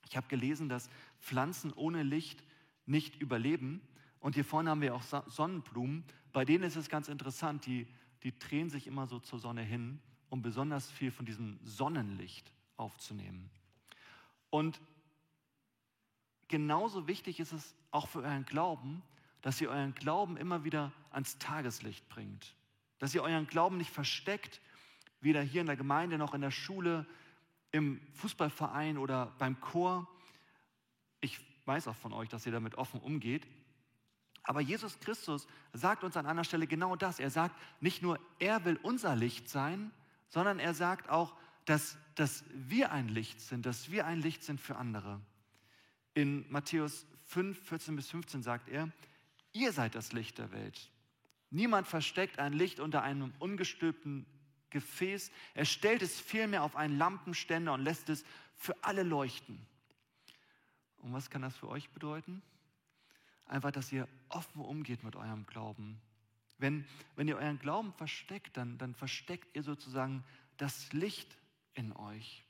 Ich 0.09 0.17
habe 0.17 0.29
gelesen, 0.29 0.69
dass 0.69 0.89
Pflanzen 1.21 1.73
ohne 1.73 2.03
Licht 2.03 2.43
nicht 2.87 3.21
überleben. 3.21 3.81
Und 4.21 4.35
hier 4.35 4.45
vorne 4.45 4.71
haben 4.71 4.81
wir 4.81 4.95
auch 4.95 5.03
Sonnenblumen. 5.03 6.05
Bei 6.33 6.45
denen 6.45 6.65
ist 6.65 6.77
es 6.77 6.89
ganz 6.89 7.09
interessant, 7.09 7.67
die, 7.67 7.87
die 8.23 8.39
drehen 8.39 8.71
sich 8.71 8.87
immer 8.87 9.07
so 9.07 9.19
zur 9.19 9.39
Sonne 9.39 9.63
hin, 9.63 10.01
um 10.31 10.43
besonders 10.43 10.91
viel 10.91 11.11
von 11.11 11.27
diesem 11.27 11.59
Sonnenlicht 11.63 12.53
aufzunehmen. 12.77 13.51
Und 14.51 14.81
genauso 16.49 17.09
wichtig 17.09 17.41
ist 17.41 17.53
es 17.53 17.75
auch 17.91 18.09
für 18.09 18.21
euren 18.21 18.45
Glauben, 18.45 19.03
dass 19.43 19.61
ihr 19.61 19.71
euren 19.71 19.95
Glauben 19.95 20.37
immer 20.37 20.65
wieder 20.65 20.93
ans 21.11 21.39
Tageslicht 21.39 22.09
bringt. 22.09 22.55
Dass 22.99 23.15
ihr 23.15 23.23
euren 23.23 23.47
Glauben 23.47 23.77
nicht 23.77 23.91
versteckt, 23.91 24.61
weder 25.21 25.43
hier 25.43 25.61
in 25.61 25.67
der 25.67 25.77
Gemeinde 25.77 26.19
noch 26.19 26.35
in 26.35 26.41
der 26.41 26.51
Schule, 26.51 27.07
im 27.73 28.00
Fußballverein 28.14 28.99
oder 28.99 29.35
beim 29.38 29.61
Chor. 29.61 30.08
Ich 31.20 31.38
weiß 31.66 31.88
auch 31.88 31.96
von 31.96 32.12
euch, 32.12 32.28
dass 32.28 32.46
ihr 32.46 32.52
damit 32.52 32.76
offen 32.76 33.00
umgeht. 33.00 33.46
Aber 34.42 34.61
Jesus 34.61 34.99
Christus 35.00 35.49
sagt 35.73 36.04
uns 36.04 36.16
an 36.16 36.26
einer 36.26 36.44
Stelle 36.44 36.66
genau 36.66 36.94
das. 36.94 37.18
Er 37.18 37.30
sagt 37.30 37.56
nicht 37.80 38.02
nur, 38.02 38.20
er 38.38 38.64
will 38.64 38.78
unser 38.82 39.16
Licht 39.16 39.49
sein, 39.49 39.90
sondern 40.28 40.61
er 40.61 40.73
sagt 40.73 41.08
auch, 41.08 41.35
dass, 41.64 41.99
dass 42.14 42.44
wir 42.52 42.92
ein 42.92 43.08
Licht 43.08 43.40
sind, 43.40 43.66
dass 43.66 43.90
wir 43.90 44.06
ein 44.06 44.20
Licht 44.20 44.44
sind 44.44 44.61
für 44.61 44.76
andere. 44.76 45.20
In 46.14 46.46
Matthäus 46.49 47.06
5, 47.25 47.61
14 47.68 47.96
bis 47.96 48.08
15 48.08 48.42
sagt 48.42 48.68
er, 48.68 48.90
ihr 49.52 49.73
seid 49.73 49.96
das 49.96 50.12
Licht 50.12 50.38
der 50.38 50.52
Welt. 50.52 50.92
Niemand 51.50 51.88
versteckt 51.88 52.38
ein 52.38 52.52
Licht 52.52 52.78
unter 52.78 53.02
einem 53.02 53.32
ungestülpten 53.40 54.26
Gefäß. 54.76 55.30
Er 55.54 55.64
stellt 55.64 56.02
es 56.02 56.21
vielmehr 56.21 56.62
auf 56.62 56.76
einen 56.76 56.99
Lampenständer 56.99 57.73
und 57.73 57.80
lässt 57.83 58.11
es 58.11 58.25
für 58.56 58.75
alle 58.85 59.02
leuchten. 59.02 59.59
Und 60.99 61.14
was 61.14 61.30
kann 61.30 61.40
das 61.40 61.56
für 61.56 61.68
euch 61.68 61.88
bedeuten? 61.90 62.42
Einfach, 63.47 63.71
dass 63.71 63.90
ihr 63.90 64.06
offen 64.28 64.61
umgeht 64.61 65.02
mit 65.02 65.16
eurem 65.16 65.47
Glauben. 65.47 65.99
Wenn, 66.59 66.87
wenn 67.14 67.26
ihr 67.26 67.37
euren 67.37 67.59
Glauben 67.59 67.92
versteckt, 67.95 68.56
dann, 68.56 68.76
dann 68.76 68.95
versteckt 68.95 69.56
ihr 69.56 69.62
sozusagen 69.62 70.25
das 70.59 70.92
Licht 70.92 71.38
in 71.75 71.92
euch. 71.92 72.45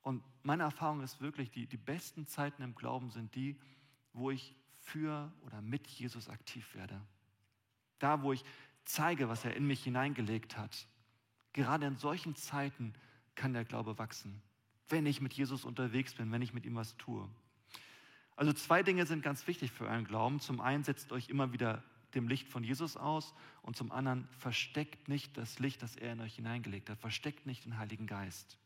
Und 0.00 0.22
meine 0.42 0.62
Erfahrung 0.62 1.02
ist 1.02 1.20
wirklich, 1.20 1.50
die, 1.50 1.66
die 1.66 1.76
besten 1.76 2.26
Zeiten 2.26 2.62
im 2.62 2.74
Glauben 2.74 3.10
sind 3.10 3.34
die, 3.34 3.58
wo 4.14 4.30
ich 4.30 4.54
für 4.78 5.30
oder 5.42 5.60
mit 5.60 5.86
Jesus 5.86 6.28
aktiv 6.28 6.74
werde. 6.74 7.00
Da, 7.98 8.22
wo 8.22 8.32
ich 8.32 8.44
zeige, 8.84 9.28
was 9.28 9.44
er 9.44 9.56
in 9.56 9.66
mich 9.66 9.84
hineingelegt 9.84 10.56
hat. 10.56 10.86
Gerade 11.52 11.86
in 11.86 11.96
solchen 11.96 12.34
Zeiten 12.34 12.94
kann 13.34 13.52
der 13.52 13.64
Glaube 13.64 13.98
wachsen, 13.98 14.40
wenn 14.88 15.06
ich 15.06 15.20
mit 15.20 15.32
Jesus 15.34 15.64
unterwegs 15.64 16.14
bin, 16.14 16.32
wenn 16.32 16.42
ich 16.42 16.54
mit 16.54 16.64
ihm 16.64 16.76
was 16.76 16.96
tue. 16.96 17.28
Also 18.36 18.52
zwei 18.52 18.82
Dinge 18.82 19.06
sind 19.06 19.22
ganz 19.22 19.46
wichtig 19.46 19.70
für 19.70 19.86
euren 19.86 20.04
Glauben. 20.04 20.40
Zum 20.40 20.60
einen 20.60 20.84
setzt 20.84 21.12
euch 21.12 21.28
immer 21.28 21.52
wieder 21.52 21.82
dem 22.14 22.28
Licht 22.28 22.48
von 22.48 22.64
Jesus 22.64 22.96
aus 22.96 23.34
und 23.62 23.76
zum 23.76 23.92
anderen 23.92 24.28
versteckt 24.38 25.08
nicht 25.08 25.36
das 25.36 25.58
Licht, 25.58 25.82
das 25.82 25.96
er 25.96 26.12
in 26.12 26.20
euch 26.20 26.36
hineingelegt 26.36 26.90
hat. 26.90 26.98
Versteckt 26.98 27.46
nicht 27.46 27.64
den 27.64 27.78
Heiligen 27.78 28.06
Geist. 28.06 28.58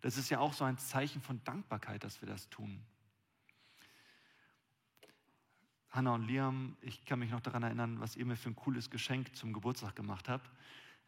Das 0.00 0.16
ist 0.16 0.30
ja 0.30 0.38
auch 0.38 0.52
so 0.52 0.64
ein 0.64 0.78
Zeichen 0.78 1.20
von 1.20 1.42
Dankbarkeit, 1.44 2.04
dass 2.04 2.20
wir 2.20 2.28
das 2.28 2.48
tun. 2.50 2.80
Hannah 5.90 6.14
und 6.14 6.26
Liam, 6.26 6.76
ich 6.82 7.04
kann 7.06 7.18
mich 7.18 7.30
noch 7.30 7.40
daran 7.40 7.62
erinnern, 7.62 7.98
was 7.98 8.14
ihr 8.14 8.26
mir 8.26 8.36
für 8.36 8.50
ein 8.50 8.56
cooles 8.56 8.90
Geschenk 8.90 9.34
zum 9.34 9.52
Geburtstag 9.52 9.96
gemacht 9.96 10.28
habt. 10.28 10.48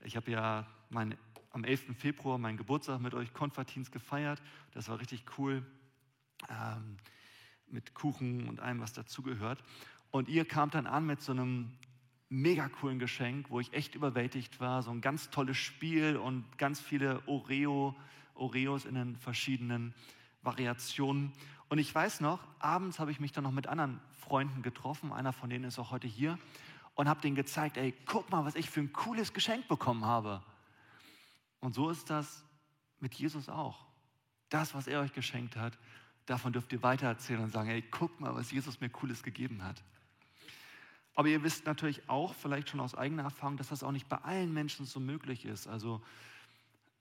Ich 0.03 0.17
habe 0.17 0.31
ja 0.31 0.67
mein, 0.89 1.17
am 1.51 1.65
11. 1.65 1.97
Februar 1.97 2.39
meinen 2.39 2.57
Geburtstag 2.57 3.01
mit 3.01 3.15
euch 3.15 3.33
Konfertins 3.35 3.91
gefeiert. 3.91 4.41
Das 4.73 4.89
war 4.89 4.99
richtig 4.99 5.25
cool. 5.39 5.65
Ähm, 6.49 6.97
mit 7.67 7.95
Kuchen 7.95 8.49
und 8.49 8.61
allem, 8.61 8.81
was 8.81 8.93
dazugehört. 8.93 9.63
Und 10.11 10.29
ihr 10.29 10.45
kamt 10.45 10.75
dann 10.75 10.87
an 10.87 11.07
mit 11.07 11.21
so 11.21 11.33
einem 11.33 11.71
mega 12.29 12.69
coolen 12.69 12.99
Geschenk, 12.99 13.51
wo 13.51 13.61
ich 13.61 13.73
echt 13.73 13.95
überwältigt 13.95 14.59
war. 14.61 14.83
So 14.83 14.91
ein 14.91 15.01
ganz 15.01 15.31
tolles 15.31 15.57
Spiel 15.57 16.17
und 16.17 16.45
ganz 16.59 16.81
viele 16.81 17.23
Oreo, 17.27 17.95
Oreos 18.35 18.85
in 18.85 18.95
den 18.95 19.17
verschiedenen 19.17 19.95
Variationen. 20.43 21.33
Und 21.69 21.79
ich 21.79 21.95
weiß 21.95 22.21
noch, 22.21 22.41
abends 22.59 22.99
habe 22.99 23.11
ich 23.11 23.21
mich 23.21 23.33
dann 23.33 23.45
noch 23.45 23.53
mit 23.53 23.67
anderen 23.67 24.01
Freunden 24.13 24.63
getroffen. 24.63 25.13
Einer 25.13 25.33
von 25.33 25.51
denen 25.51 25.65
ist 25.65 25.79
auch 25.79 25.91
heute 25.91 26.09
hier. 26.09 26.39
Und 27.01 27.09
habe 27.09 27.21
denen 27.21 27.35
gezeigt, 27.35 27.79
ey, 27.79 27.95
guck 28.05 28.31
mal, 28.31 28.45
was 28.45 28.55
ich 28.55 28.69
für 28.69 28.81
ein 28.81 28.93
cooles 28.93 29.33
Geschenk 29.33 29.69
bekommen 29.69 30.05
habe. 30.05 30.43
Und 31.61 31.75
so 31.75 31.89
ist 31.89 32.11
das 32.11 32.45
mit 32.99 33.15
Jesus 33.15 33.49
auch. 33.49 33.87
Das, 34.51 34.75
was 34.75 34.87
er 34.87 35.01
euch 35.01 35.13
geschenkt 35.13 35.57
hat, 35.57 35.79
Davon 36.31 36.53
dürft 36.53 36.73
ihr 36.73 36.81
weitererzählen 36.81 37.43
und 37.43 37.51
sagen, 37.51 37.71
hey, 37.71 37.83
guck 37.83 38.21
mal, 38.21 38.33
was 38.37 38.53
Jesus 38.53 38.81
mir 38.81 38.89
Cooles 38.89 39.25
gegeben 39.25 39.65
hat. 39.65 39.83
Aber 41.17 41.27
ihr 41.27 41.43
wisst 41.43 41.67
natürlich 41.67 42.09
auch, 42.09 42.35
vielleicht 42.35 42.69
schon 42.69 42.79
aus 42.79 42.95
eigener 42.95 43.25
Erfahrung, 43.25 43.57
dass 43.57 43.71
das 43.71 43.83
auch 43.83 43.91
nicht 43.91 44.09
bei 44.09 44.19
allen 44.19 44.55
Menschen 44.55 44.87
so 44.87 45.01
möglich 45.01 45.45
ist. 45.45 45.67
Also, 45.67 46.01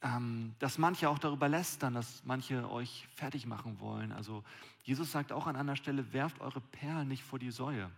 ähm, 0.01 0.56
dass 0.58 0.79
manche 0.79 1.08
auch 1.10 1.20
darüber 1.20 1.48
lästern, 1.48 1.94
dass 1.94 2.24
manche 2.25 2.68
euch 2.72 3.08
fertig 3.13 3.46
machen 3.46 3.79
wollen. 3.79 4.12
Also, 4.12 4.44
Jesus 4.84 5.12
sagt 5.12 5.32
auch 5.32 5.46
an 5.46 5.56
einer 5.56 5.75
Stelle, 5.75 6.12
werft 6.12 6.41
eure 6.41 6.62
Perlen 6.62 7.08
nicht 7.08 7.24
vor 7.24 7.38
die 7.38 7.51
Säue. 7.51 7.91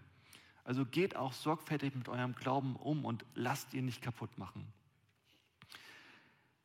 Also 0.64 0.86
geht 0.86 1.16
auch 1.16 1.34
sorgfältig 1.34 1.96
mit 1.96 2.08
eurem 2.08 2.36
Glauben 2.36 2.76
um 2.76 3.06
und 3.06 3.26
lasst 3.34 3.74
ihn 3.74 3.86
nicht 3.86 4.02
kaputt 4.02 4.38
machen. 4.38 4.72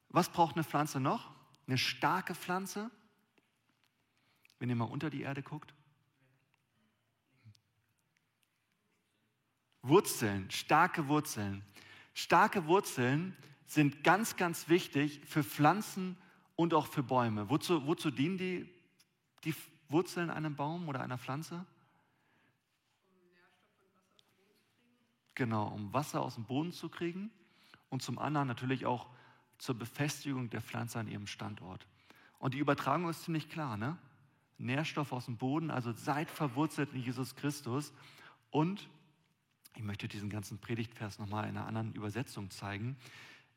Was 0.09 0.29
braucht 0.29 0.57
eine 0.57 0.65
Pflanze 0.65 1.01
noch? 1.01 1.31
Eine 1.67 1.79
starke 1.79 2.35
Pflanze, 2.35 2.91
wenn 4.59 4.69
ihr 4.69 4.77
mal 4.77 4.85
unter 4.85 5.11
die 5.11 5.23
Erde 5.23 5.43
guckt? 5.43 5.75
Wurzeln, 9.83 10.51
starke 10.51 11.09
Wurzeln. 11.09 11.63
Starke 12.15 12.67
Wurzeln 12.67 13.37
sind 13.67 14.05
ganz, 14.05 14.37
ganz 14.37 14.69
wichtig 14.69 15.21
für 15.27 15.45
Pflanzen 15.45 16.17
und 16.55 16.75
auch 16.75 16.87
für 16.87 17.03
Bäume. 17.03 17.51
Wozu, 17.51 17.87
wozu 17.87 18.11
dienen 18.11 18.39
die, 18.39 18.69
die 19.45 19.55
Wurzeln 19.89 20.31
einem 20.31 20.57
Baum 20.57 20.89
oder 20.89 21.01
einer 21.01 21.19
Pflanze? 21.19 21.67
Genau, 25.37 25.69
um 25.69 25.93
Wasser 25.93 26.23
aus 26.23 26.35
dem 26.35 26.45
Boden 26.45 26.73
zu 26.73 26.89
kriegen 26.89 27.31
und 27.91 28.03
zum 28.03 28.19
anderen 28.19 28.49
natürlich 28.49 28.87
auch 28.87 29.07
zur 29.59 29.75
Befestigung 29.79 30.49
der 30.49 30.63
Pflanze 30.63 30.99
an 30.99 31.09
ihrem 31.09 31.27
Standort. 31.27 31.87
Und 32.39 32.55
die 32.55 32.59
Übertragung 32.59 33.09
ist 33.09 33.23
ziemlich 33.23 33.49
klar, 33.49 33.77
ne? 33.77 33.99
Nährstoff 34.59 35.13
aus 35.13 35.27
dem 35.27 35.37
Boden, 35.37 35.71
also 35.71 35.93
seid 35.93 36.31
verwurzelt 36.31 36.95
in 36.95 37.03
Jesus 37.03 37.37
Christus. 37.37 37.93
Und 38.51 38.89
ich 39.75 39.83
möchte 39.83 40.09
diesen 40.09 40.31
ganzen 40.31 40.59
Predigtvers 40.59 41.19
nochmal 41.19 41.47
in 41.47 41.59
einer 41.59 41.67
anderen 41.67 41.93
Übersetzung 41.93 42.51
zeigen. 42.51 42.97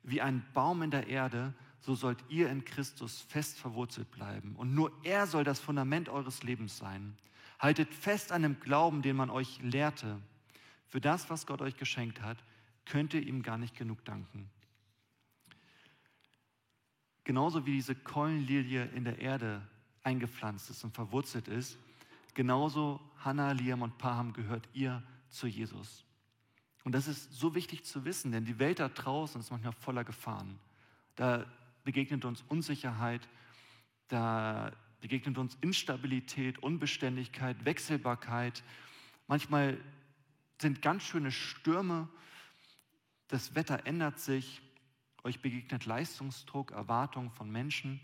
Wie 0.03 0.21
ein 0.21 0.45
Baum 0.53 0.81
in 0.81 0.91
der 0.91 1.07
Erde, 1.07 1.53
so 1.79 1.95
sollt 1.95 2.19
ihr 2.27 2.50
in 2.50 2.65
Christus 2.65 3.21
fest 3.21 3.57
verwurzelt 3.57 4.12
bleiben. 4.12 4.57
Und 4.57 4.75
nur 4.75 4.91
er 5.05 5.27
soll 5.27 5.45
das 5.45 5.62
Fundament 5.62 6.09
eures 6.09 6.43
Lebens 6.43 6.77
sein. 6.77 7.15
Haltet 7.57 7.93
fest 7.93 8.33
an 8.33 8.41
dem 8.41 8.59
Glauben, 8.59 9.01
den 9.01 9.15
man 9.15 9.29
euch 9.29 9.62
lehrte. 9.62 10.19
Für 10.89 11.00
das, 11.00 11.29
was 11.29 11.46
Gott 11.46 11.62
euch 11.62 11.77
geschenkt 11.77 12.22
hat, 12.22 12.38
könnt 12.86 13.13
ihr 13.13 13.25
ihm 13.25 13.43
gar 13.43 13.58
nicht 13.58 13.75
genug 13.75 14.03
danken. 14.05 14.50
Genauso 17.24 17.65
wie 17.65 17.74
diese 17.74 17.93
Keulenlilie 17.93 18.86
in 18.96 19.03
der 19.03 19.19
Erde 19.19 19.62
eingepflanzt 20.03 20.72
ist 20.72 20.84
und 20.84 20.96
verwurzelt 20.96 21.48
ist, 21.48 21.77
genauso 22.34 23.00
Hannah, 23.24 23.51
Liam 23.51 23.84
und 23.84 23.98
Paham 24.00 24.34
gehört 24.34 24.67
ihr 24.74 25.03
zu 25.29 25.46
Jesus. 25.46 26.03
Und 26.84 26.93
das 26.93 27.08
ist 27.08 27.31
so 27.34 27.53
wichtig 27.53 27.86
zu 27.86 28.03
wissen, 28.05 28.31
denn 28.31 28.46
die 28.46 28.58
Welt 28.58 28.79
da 28.79 28.89
draußen 28.89 29.39
ist 29.39 29.51
manchmal 29.51 29.74
voller 29.74 30.03
Gefahren. 30.03 30.58
Da 31.15 31.46
begegnet 31.84 32.25
uns 32.25 32.43
Unsicherheit, 32.48 33.27
da 34.08 34.72
begegnet 35.01 35.38
uns 35.38 35.55
Instabilität, 35.62 36.58
Unbeständigkeit, 36.63 37.63
Wechselbarkeit. 37.63 38.63
Manchmal 39.27 39.77
sind 40.62 40.82
ganz 40.82 41.04
schöne 41.04 41.32
Stürme, 41.32 42.10
das 43.28 43.56
Wetter 43.56 43.86
ändert 43.86 44.20
sich, 44.20 44.62
euch 45.24 45.42
begegnet 45.42 45.86
Leistungsdruck, 45.86 46.72
Erwartungen 46.72 47.32
von 47.32 47.50
Menschen. 47.50 48.01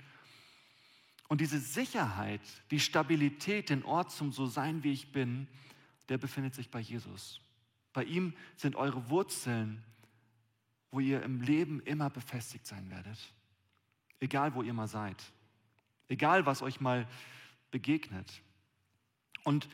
Und 1.27 1.41
diese 1.41 1.59
Sicherheit, 1.59 2.41
die 2.71 2.79
Stabilität, 2.79 3.69
den 3.69 3.83
Ort 3.83 4.11
zum 4.11 4.31
So 4.31 4.45
sein, 4.45 4.83
wie 4.83 4.91
ich 4.91 5.11
bin, 5.11 5.47
der 6.09 6.17
befindet 6.17 6.53
sich 6.53 6.69
bei 6.69 6.79
Jesus. 6.79 7.41
Bei 7.93 8.03
ihm 8.03 8.33
sind 8.57 8.75
eure 8.75 9.09
Wurzeln, 9.09 9.83
wo 10.91 10.99
ihr 10.99 11.23
im 11.23 11.41
Leben 11.41 11.81
immer 11.81 12.09
befestigt 12.09 12.67
sein 12.67 12.89
werdet. 12.91 13.17
Egal, 14.19 14.53
wo 14.53 14.61
ihr 14.61 14.73
mal 14.73 14.87
seid. 14.87 15.23
Egal, 16.07 16.45
was 16.45 16.61
euch 16.61 16.79
mal 16.79 17.07
begegnet. 17.71 18.41
Und 19.43 19.67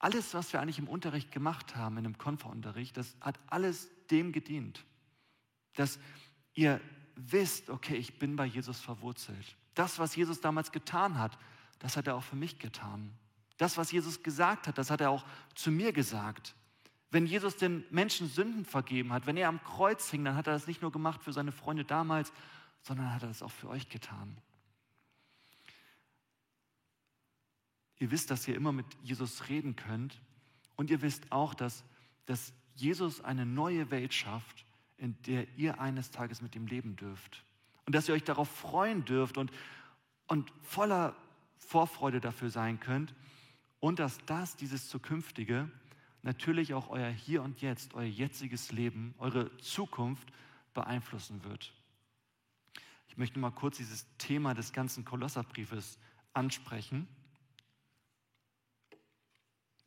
alles, 0.00 0.34
was 0.34 0.52
wir 0.52 0.60
eigentlich 0.60 0.78
im 0.78 0.88
Unterricht 0.88 1.30
gemacht 1.30 1.76
haben, 1.76 1.98
in 1.98 2.04
dem 2.04 2.18
Konferunterricht, 2.18 2.96
das 2.96 3.14
hat 3.20 3.38
alles 3.46 3.88
dem 4.10 4.32
gedient. 4.32 4.84
Dass 5.74 6.00
ihr 6.54 6.80
wisst, 7.14 7.70
okay, 7.70 7.96
ich 7.96 8.18
bin 8.18 8.34
bei 8.34 8.46
Jesus 8.46 8.80
verwurzelt. 8.80 9.56
Das, 9.74 9.98
was 9.98 10.16
Jesus 10.16 10.40
damals 10.40 10.72
getan 10.72 11.18
hat, 11.18 11.38
das 11.78 11.96
hat 11.96 12.06
er 12.06 12.16
auch 12.16 12.22
für 12.22 12.36
mich 12.36 12.58
getan. 12.58 13.12
Das, 13.58 13.76
was 13.76 13.92
Jesus 13.92 14.22
gesagt 14.22 14.66
hat, 14.66 14.78
das 14.78 14.90
hat 14.90 15.02
er 15.02 15.10
auch 15.10 15.24
zu 15.54 15.70
mir 15.70 15.92
gesagt. 15.92 16.54
Wenn 17.10 17.26
Jesus 17.26 17.56
den 17.56 17.84
Menschen 17.90 18.26
Sünden 18.28 18.64
vergeben 18.64 19.12
hat, 19.12 19.26
wenn 19.26 19.36
er 19.36 19.48
am 19.48 19.62
Kreuz 19.62 20.10
hing, 20.10 20.24
dann 20.24 20.34
hat 20.34 20.46
er 20.46 20.54
das 20.54 20.66
nicht 20.66 20.80
nur 20.80 20.92
gemacht 20.92 21.22
für 21.22 21.34
seine 21.34 21.52
Freunde 21.52 21.84
damals, 21.84 22.32
sondern 22.82 23.12
hat 23.12 23.22
er 23.22 23.28
das 23.28 23.42
auch 23.42 23.50
für 23.50 23.68
euch 23.68 23.90
getan. 23.90 24.38
Ihr 28.00 28.10
wisst, 28.10 28.30
dass 28.30 28.48
ihr 28.48 28.56
immer 28.56 28.72
mit 28.72 28.86
Jesus 29.04 29.48
reden 29.48 29.76
könnt 29.76 30.20
Und 30.74 30.90
ihr 30.90 31.02
wisst 31.02 31.30
auch, 31.30 31.54
dass, 31.54 31.84
dass 32.26 32.52
Jesus 32.74 33.20
eine 33.20 33.44
neue 33.44 33.90
Welt 33.90 34.14
schafft, 34.14 34.64
in 34.96 35.20
der 35.22 35.46
ihr 35.56 35.80
eines 35.80 36.10
Tages 36.10 36.40
mit 36.40 36.56
ihm 36.56 36.66
leben 36.66 36.96
dürft. 36.96 37.44
Und 37.84 37.94
dass 37.94 38.08
ihr 38.08 38.14
euch 38.14 38.24
darauf 38.24 38.48
freuen 38.48 39.04
dürft 39.04 39.36
und, 39.36 39.52
und 40.26 40.50
voller 40.62 41.14
Vorfreude 41.58 42.20
dafür 42.20 42.48
sein 42.48 42.80
könnt. 42.80 43.14
Und 43.78 43.98
dass 43.98 44.18
das, 44.24 44.56
dieses 44.56 44.88
Zukünftige, 44.88 45.70
natürlich 46.22 46.72
auch 46.72 46.88
euer 46.88 47.10
Hier 47.10 47.42
und 47.42 47.60
Jetzt, 47.60 47.94
euer 47.94 48.04
jetziges 48.04 48.72
Leben, 48.72 49.14
eure 49.18 49.54
Zukunft 49.58 50.32
beeinflussen 50.72 51.44
wird. 51.44 51.74
Ich 53.08 53.18
möchte 53.18 53.38
mal 53.38 53.50
kurz 53.50 53.76
dieses 53.76 54.06
Thema 54.16 54.54
des 54.54 54.72
ganzen 54.72 55.04
Kolosserbriefes 55.04 55.98
ansprechen. 56.32 57.08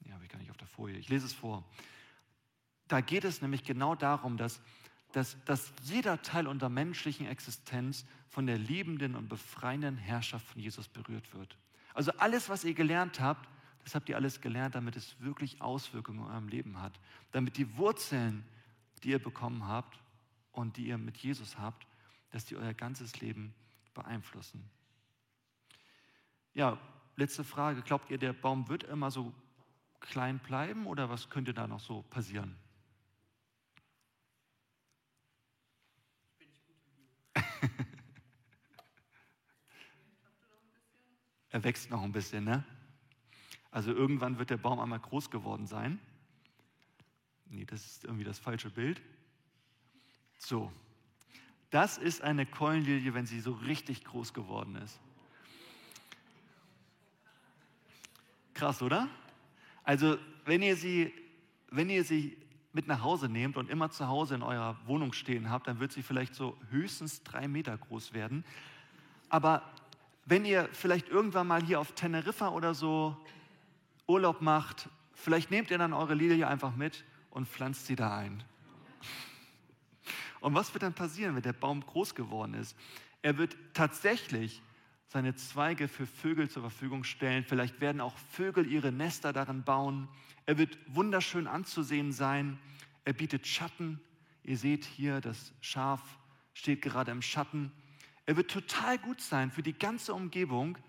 Ja, 0.01 0.13
habe 0.15 0.25
ich 0.25 0.29
gar 0.29 0.39
nicht 0.39 0.51
auf 0.51 0.57
der 0.57 0.67
Folie. 0.83 0.97
Ich 0.97 1.07
lese 1.07 1.25
es 1.27 1.33
vor. 1.33 1.63
Da 2.89 2.99
geht 2.99 3.23
es 3.23 3.41
nämlich 3.41 3.63
genau 3.63 3.95
darum, 3.95 4.35
dass, 4.35 4.61
dass, 5.13 5.41
dass 5.45 5.71
jeder 5.83 6.21
Teil 6.21 6.45
unserer 6.45 6.69
menschlichen 6.69 7.25
Existenz 7.25 8.05
von 8.27 8.47
der 8.47 8.57
liebenden 8.57 9.15
und 9.15 9.29
befreienden 9.29 9.95
Herrschaft 9.95 10.45
von 10.45 10.61
Jesus 10.61 10.89
berührt 10.89 11.33
wird. 11.33 11.57
Also 11.93 12.11
alles, 12.17 12.49
was 12.49 12.65
ihr 12.65 12.73
gelernt 12.73 13.21
habt, 13.21 13.47
das 13.85 13.95
habt 13.95 14.09
ihr 14.09 14.17
alles 14.17 14.41
gelernt, 14.41 14.75
damit 14.75 14.97
es 14.97 15.17
wirklich 15.21 15.61
Auswirkungen 15.61 16.19
in 16.19 16.25
eurem 16.25 16.49
Leben 16.49 16.81
hat. 16.81 16.99
Damit 17.31 17.55
die 17.55 17.77
Wurzeln, 17.77 18.43
die 19.03 19.11
ihr 19.11 19.23
bekommen 19.23 19.65
habt 19.65 19.97
und 20.51 20.75
die 20.75 20.87
ihr 20.87 20.97
mit 20.97 21.15
Jesus 21.15 21.57
habt, 21.57 21.87
dass 22.31 22.43
die 22.43 22.57
euer 22.57 22.73
ganzes 22.73 23.21
Leben 23.21 23.55
beeinflussen. 23.93 24.69
Ja, 26.53 26.77
letzte 27.15 27.45
Frage. 27.45 27.83
Glaubt 27.83 28.11
ihr, 28.11 28.17
der 28.17 28.33
Baum 28.33 28.67
wird 28.67 28.83
immer 28.83 29.11
so 29.11 29.33
klein 30.03 30.37
bleiben 30.39 30.85
oder 30.85 31.09
was 31.09 31.29
könnte 31.29 31.53
da 31.53 31.65
noch 31.67 31.79
so 31.79 32.03
passieren? 32.03 32.55
er 41.49 41.63
wächst 41.63 41.89
noch 41.89 42.03
ein 42.03 42.11
bisschen, 42.11 42.43
ne? 42.43 42.63
Also 43.71 43.91
irgendwann 43.91 44.37
wird 44.37 44.51
der 44.51 44.57
Baum 44.57 44.79
einmal 44.79 44.99
groß 44.99 45.31
geworden 45.31 45.65
sein. 45.65 45.99
Nee, 47.45 47.65
das 47.65 47.83
ist 47.83 48.03
irgendwie 48.03 48.23
das 48.23 48.37
falsche 48.37 48.69
Bild. 48.69 49.01
So, 50.37 50.71
das 51.71 51.97
ist 51.97 52.21
eine 52.21 52.45
Keulenlilie, 52.45 53.15
wenn 53.15 53.25
sie 53.25 53.39
so 53.39 53.53
richtig 53.53 54.03
groß 54.03 54.33
geworden 54.33 54.75
ist. 54.75 54.99
Krass, 58.53 58.83
oder? 58.83 59.09
Also, 59.83 60.17
wenn 60.45 60.61
ihr 60.61 60.75
sie, 60.75 61.13
wenn 61.69 61.89
ihr 61.89 62.03
sie 62.03 62.37
mit 62.73 62.87
nach 62.87 63.01
Hause 63.01 63.29
nehmt 63.29 63.57
und 63.57 63.69
immer 63.69 63.91
zu 63.91 64.07
Hause 64.07 64.35
in 64.35 64.41
eurer 64.41 64.77
Wohnung 64.85 65.13
stehen 65.13 65.49
habt, 65.49 65.67
dann 65.67 65.79
wird 65.79 65.91
sie 65.91 66.01
vielleicht 66.01 66.33
so 66.35 66.57
höchstens 66.71 67.23
drei 67.23 67.47
Meter 67.47 67.77
groß 67.77 68.13
werden. 68.13 68.43
Aber 69.29 69.61
wenn 70.25 70.45
ihr 70.45 70.69
vielleicht 70.71 71.09
irgendwann 71.09 71.47
mal 71.47 71.61
hier 71.61 71.79
auf 71.79 71.91
Teneriffa 71.91 72.49
oder 72.49 72.73
so 72.73 73.17
Urlaub 74.07 74.41
macht, 74.41 74.89
vielleicht 75.13 75.51
nehmt 75.51 75.69
ihr 75.69 75.77
dann 75.77 75.93
eure 75.93 76.15
Lilie 76.15 76.47
einfach 76.47 76.75
mit 76.75 77.03
und 77.29 77.47
pflanzt 77.47 77.85
sie 77.85 77.95
da 77.95 78.17
ein. 78.17 78.43
Und 80.39 80.55
was 80.55 80.73
wird 80.73 80.83
dann 80.83 80.93
passieren, 80.93 81.35
wenn 81.35 81.41
der 81.41 81.53
Baum 81.53 81.85
groß 81.85 82.15
geworden 82.15 82.53
ist? 82.53 82.75
Er 83.21 83.37
wird 83.37 83.55
tatsächlich 83.73 84.61
seine 85.13 85.35
Zweige 85.35 85.87
für 85.87 86.07
Vögel 86.07 86.49
zur 86.49 86.63
Verfügung 86.63 87.03
stellen. 87.03 87.43
Vielleicht 87.43 87.79
werden 87.81 88.01
auch 88.01 88.17
Vögel 88.31 88.65
ihre 88.65 88.91
Nester 88.91 89.31
darin 89.31 89.63
bauen. 89.63 90.07
Er 90.47 90.57
wird 90.57 90.75
wunderschön 90.87 91.45
anzusehen 91.45 92.11
sein. 92.11 92.57
Er 93.05 93.13
bietet 93.13 93.45
Schatten. 93.45 94.01
Ihr 94.41 94.57
seht 94.57 94.85
hier, 94.85 95.21
das 95.21 95.53
Schaf 95.61 96.01
steht 96.55 96.81
gerade 96.81 97.11
im 97.11 97.21
Schatten. 97.21 97.71
Er 98.25 98.37
wird 98.37 98.49
total 98.49 98.97
gut 98.97 99.21
sein 99.21 99.51
für 99.51 99.61
die 99.61 99.77
ganze 99.77 100.15
Umgebung. 100.15 100.79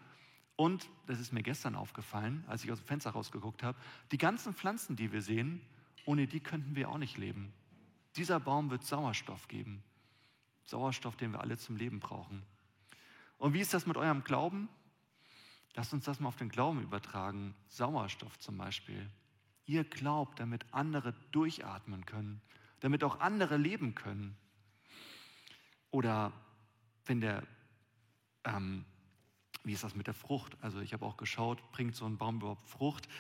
Und, 0.56 0.88
das 1.06 1.20
ist 1.20 1.34
mir 1.34 1.42
gestern 1.42 1.74
aufgefallen, 1.74 2.44
als 2.46 2.64
ich 2.64 2.72
aus 2.72 2.78
dem 2.78 2.87
Fenster 2.87 3.10
rausgeguckt 3.10 3.62
habe, 3.62 3.78
die 4.10 4.18
ganzen 4.18 4.54
Pflanzen, 4.54 4.96
die 4.96 5.12
wir 5.12 5.20
sehen, 5.20 5.60
ohne 6.06 6.26
die 6.26 6.40
könnten 6.40 6.76
wir 6.76 6.88
auch 6.88 6.98
nicht 6.98 7.18
leben. 7.18 7.52
Dieser 8.16 8.40
Baum 8.40 8.70
wird 8.70 8.84
Sauerstoff 8.84 9.48
geben. 9.48 9.82
Sauerstoff, 10.62 11.16
den 11.16 11.32
wir 11.32 11.40
alle 11.40 11.58
zum 11.58 11.76
Leben 11.76 12.00
brauchen. 12.00 12.42
Und 13.44 13.52
wie 13.52 13.61
ist 13.61 13.74
das 13.74 13.85
mit 13.85 13.98
eurem 13.98 14.24
Glauben? 14.24 14.70
Lasst 15.74 15.92
uns 15.92 16.07
das 16.07 16.18
mal 16.18 16.28
auf 16.28 16.37
den 16.37 16.48
Glauben 16.48 16.80
übertragen. 16.80 17.54
Sauerstoff 17.68 18.38
zum 18.38 18.57
Beispiel. 18.57 19.07
Ihr 19.66 19.85
glaubt, 19.85 20.40
damit 20.40 20.64
andere 20.72 21.12
durchatmen 21.30 22.07
können, 22.07 22.40
damit 22.80 23.04
auch 23.04 23.20
andere 23.20 23.59
leben 23.59 23.94
können. 23.94 24.35
Oder 25.90 26.33
wenn 27.04 27.20
der 27.20 27.42
ähm, 28.44 28.87
wie 29.62 29.74
ist 29.74 29.85
das 29.85 29.94
mit 29.94 30.07
der 30.07 30.14
Frucht? 30.14 30.57
Also 30.62 30.80
ich 30.80 30.94
habe 30.94 31.04
auch 31.04 31.18
geschaut, 31.18 31.70
bringt 31.70 31.94
so 31.94 32.07
ein 32.07 32.16
Baum 32.16 32.37
überhaupt 32.37 32.66
Frucht? 32.66 33.11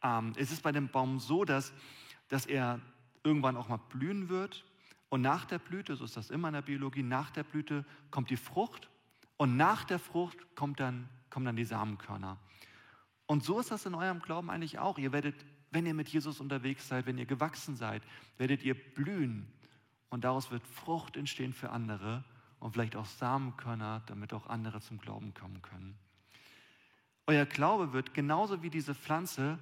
Ähm, 0.00 0.32
es 0.36 0.52
ist 0.52 0.62
bei 0.62 0.70
dem 0.70 0.90
Baum 0.90 1.18
so, 1.18 1.44
dass, 1.44 1.72
dass 2.28 2.46
er 2.46 2.78
irgendwann 3.24 3.56
auch 3.56 3.66
mal 3.66 3.80
blühen 3.88 4.28
wird. 4.28 4.64
Und 5.08 5.22
nach 5.22 5.44
der 5.44 5.58
Blüte, 5.58 5.96
so 5.96 6.04
ist 6.04 6.16
das 6.16 6.30
immer 6.30 6.46
in 6.46 6.54
der 6.54 6.62
Biologie, 6.62 7.02
nach 7.02 7.32
der 7.32 7.42
Blüte 7.42 7.84
kommt 8.12 8.30
die 8.30 8.36
Frucht 8.36 8.88
und 9.42 9.56
nach 9.56 9.82
der 9.82 9.98
Frucht 9.98 10.54
kommt 10.54 10.78
dann, 10.78 11.08
kommen 11.28 11.46
dann 11.46 11.56
die 11.56 11.64
Samenkörner. 11.64 12.38
Und 13.26 13.42
so 13.42 13.58
ist 13.58 13.72
das 13.72 13.84
in 13.86 13.94
eurem 13.96 14.20
Glauben 14.20 14.50
eigentlich 14.50 14.78
auch. 14.78 14.98
Ihr 14.98 15.10
werdet, 15.10 15.34
wenn 15.72 15.84
ihr 15.84 15.94
mit 15.94 16.08
Jesus 16.08 16.38
unterwegs 16.38 16.86
seid, 16.86 17.06
wenn 17.06 17.18
ihr 17.18 17.26
gewachsen 17.26 17.74
seid, 17.74 18.04
werdet 18.38 18.62
ihr 18.62 18.74
blühen. 18.74 19.52
Und 20.10 20.22
daraus 20.22 20.52
wird 20.52 20.64
Frucht 20.64 21.16
entstehen 21.16 21.52
für 21.52 21.70
andere 21.70 22.22
und 22.60 22.70
vielleicht 22.70 22.94
auch 22.94 23.04
Samenkörner, 23.04 24.04
damit 24.06 24.32
auch 24.32 24.46
andere 24.46 24.80
zum 24.80 24.98
Glauben 24.98 25.34
kommen 25.34 25.60
können. 25.60 25.98
Euer 27.26 27.44
Glaube 27.44 27.92
wird 27.92 28.14
genauso 28.14 28.62
wie 28.62 28.70
diese 28.70 28.94
Pflanze 28.94 29.58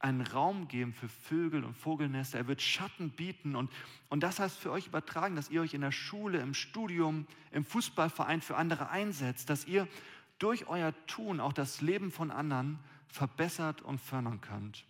einen 0.00 0.22
Raum 0.22 0.66
geben 0.66 0.94
für 0.94 1.08
Vögel 1.08 1.62
und 1.62 1.76
Vogelnester. 1.76 2.38
Er 2.38 2.48
wird 2.48 2.62
Schatten 2.62 3.10
bieten. 3.10 3.54
Und, 3.54 3.70
und 4.08 4.22
das 4.22 4.40
heißt 4.40 4.58
für 4.58 4.72
euch 4.72 4.86
übertragen, 4.86 5.36
dass 5.36 5.50
ihr 5.50 5.60
euch 5.60 5.74
in 5.74 5.82
der 5.82 5.92
Schule, 5.92 6.40
im 6.40 6.54
Studium, 6.54 7.26
im 7.52 7.64
Fußballverein 7.64 8.40
für 8.40 8.56
andere 8.56 8.88
einsetzt, 8.88 9.50
dass 9.50 9.66
ihr 9.66 9.86
durch 10.38 10.66
euer 10.68 10.94
Tun 11.06 11.38
auch 11.38 11.52
das 11.52 11.82
Leben 11.82 12.10
von 12.10 12.30
anderen 12.30 12.78
verbessert 13.08 13.82
und 13.82 14.00
fördern 14.00 14.40
könnt. 14.40 14.86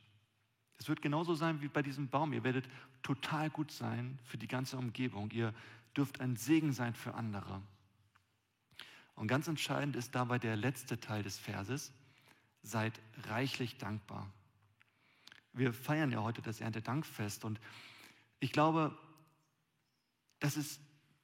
Es 0.78 0.88
wird 0.88 1.02
genauso 1.02 1.34
sein 1.34 1.60
wie 1.60 1.68
bei 1.68 1.82
diesem 1.82 2.08
Baum. 2.08 2.32
Ihr 2.32 2.44
werdet 2.44 2.68
total 3.02 3.50
gut 3.50 3.72
sein 3.72 4.18
für 4.24 4.38
die 4.38 4.48
ganze 4.48 4.76
Umgebung. 4.78 5.30
Ihr 5.32 5.52
dürft 5.96 6.20
ein 6.20 6.36
Segen 6.36 6.72
sein 6.72 6.94
für 6.94 7.14
andere. 7.14 7.60
Und 9.16 9.26
ganz 9.26 9.48
entscheidend 9.48 9.96
ist 9.96 10.14
dabei 10.14 10.38
der 10.38 10.54
letzte 10.54 11.00
Teil 11.00 11.24
des 11.24 11.36
Verses. 11.36 11.92
Seid 12.62 12.98
reichlich 13.28 13.76
dankbar. 13.76 14.30
Wir 15.52 15.72
feiern 15.72 16.10
ja 16.10 16.22
heute 16.22 16.42
das 16.42 16.60
Erntedankfest 16.60 17.44
und 17.44 17.60
ich 18.38 18.52
glaube, 18.52 18.96
das 20.38 20.56
ist 20.56 20.80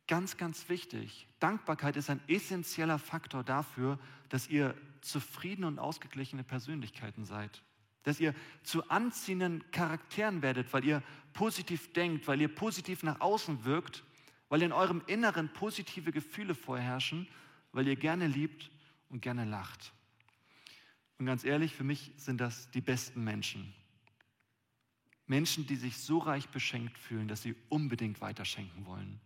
ganz, 0.06 0.36
ganz 0.36 0.68
wichtig. 0.68 1.26
Dankbarkeit 1.38 1.96
ist 1.96 2.10
ein 2.10 2.20
essentieller 2.28 2.98
Faktor 2.98 3.44
dafür, 3.44 3.98
dass 4.28 4.48
ihr 4.48 4.74
zufriedene 5.00 5.66
und 5.66 5.78
ausgeglichene 5.78 6.44
Persönlichkeiten 6.44 7.24
seid. 7.24 7.62
Dass 8.02 8.20
ihr 8.20 8.34
zu 8.62 8.88
anziehenden 8.88 9.68
Charakteren 9.70 10.42
werdet, 10.42 10.72
weil 10.72 10.84
ihr 10.84 11.02
positiv 11.32 11.92
denkt, 11.92 12.28
weil 12.28 12.40
ihr 12.40 12.54
positiv 12.54 13.02
nach 13.02 13.20
außen 13.20 13.64
wirkt 13.64 14.04
weil 14.48 14.62
in 14.62 14.72
eurem 14.72 15.02
Inneren 15.06 15.52
positive 15.52 16.12
Gefühle 16.12 16.54
vorherrschen, 16.54 17.26
weil 17.72 17.88
ihr 17.88 17.96
gerne 17.96 18.26
liebt 18.26 18.70
und 19.08 19.20
gerne 19.20 19.44
lacht. 19.44 19.92
Und 21.18 21.26
ganz 21.26 21.44
ehrlich, 21.44 21.74
für 21.74 21.84
mich 21.84 22.12
sind 22.16 22.40
das 22.40 22.70
die 22.70 22.80
besten 22.80 23.24
Menschen. 23.24 23.74
Menschen, 25.26 25.66
die 25.66 25.76
sich 25.76 25.98
so 25.98 26.18
reich 26.18 26.48
beschenkt 26.48 26.98
fühlen, 26.98 27.28
dass 27.28 27.42
sie 27.42 27.56
unbedingt 27.68 28.20
weiterschenken 28.20 28.86
wollen. 28.86 29.20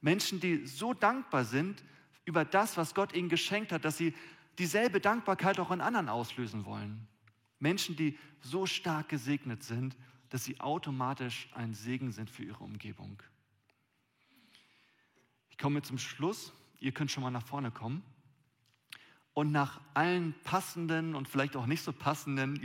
Menschen, 0.00 0.38
die 0.38 0.66
so 0.66 0.94
dankbar 0.94 1.44
sind 1.44 1.82
über 2.24 2.44
das, 2.44 2.76
was 2.76 2.94
Gott 2.94 3.14
ihnen 3.14 3.28
geschenkt 3.28 3.72
hat, 3.72 3.84
dass 3.84 3.96
sie 3.96 4.14
dieselbe 4.58 5.00
Dankbarkeit 5.00 5.58
auch 5.58 5.70
in 5.70 5.80
anderen 5.80 6.08
auslösen 6.08 6.64
wollen. 6.64 7.06
Menschen, 7.58 7.96
die 7.96 8.18
so 8.40 8.66
stark 8.66 9.08
gesegnet 9.08 9.62
sind, 9.62 9.96
dass 10.30 10.44
sie 10.44 10.60
automatisch 10.60 11.48
ein 11.54 11.74
Segen 11.74 12.12
sind 12.12 12.30
für 12.30 12.44
ihre 12.44 12.62
Umgebung. 12.62 13.22
Ich 15.50 15.58
komme 15.58 15.82
zum 15.82 15.98
Schluss. 15.98 16.52
Ihr 16.80 16.92
könnt 16.92 17.10
schon 17.10 17.22
mal 17.22 17.30
nach 17.30 17.46
vorne 17.46 17.70
kommen. 17.70 18.02
Und 19.32 19.52
nach 19.52 19.80
allen 19.94 20.34
passenden 20.44 21.14
und 21.14 21.28
vielleicht 21.28 21.56
auch 21.56 21.66
nicht 21.66 21.82
so 21.82 21.92
passenden 21.92 22.56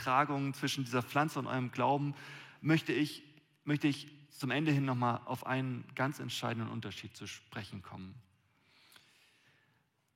Übertragungen 0.00 0.54
zwischen 0.54 0.84
dieser 0.84 1.02
Pflanze 1.02 1.38
und 1.38 1.46
eurem 1.46 1.70
Glauben 1.72 2.14
möchte 2.62 2.92
ich, 2.92 3.22
möchte 3.64 3.86
ich 3.86 4.08
zum 4.30 4.50
Ende 4.50 4.72
hin 4.72 4.86
nochmal 4.86 5.20
auf 5.26 5.44
einen 5.46 5.84
ganz 5.94 6.20
entscheidenden 6.20 6.70
Unterschied 6.70 7.14
zu 7.14 7.26
sprechen 7.26 7.82
kommen. 7.82 8.14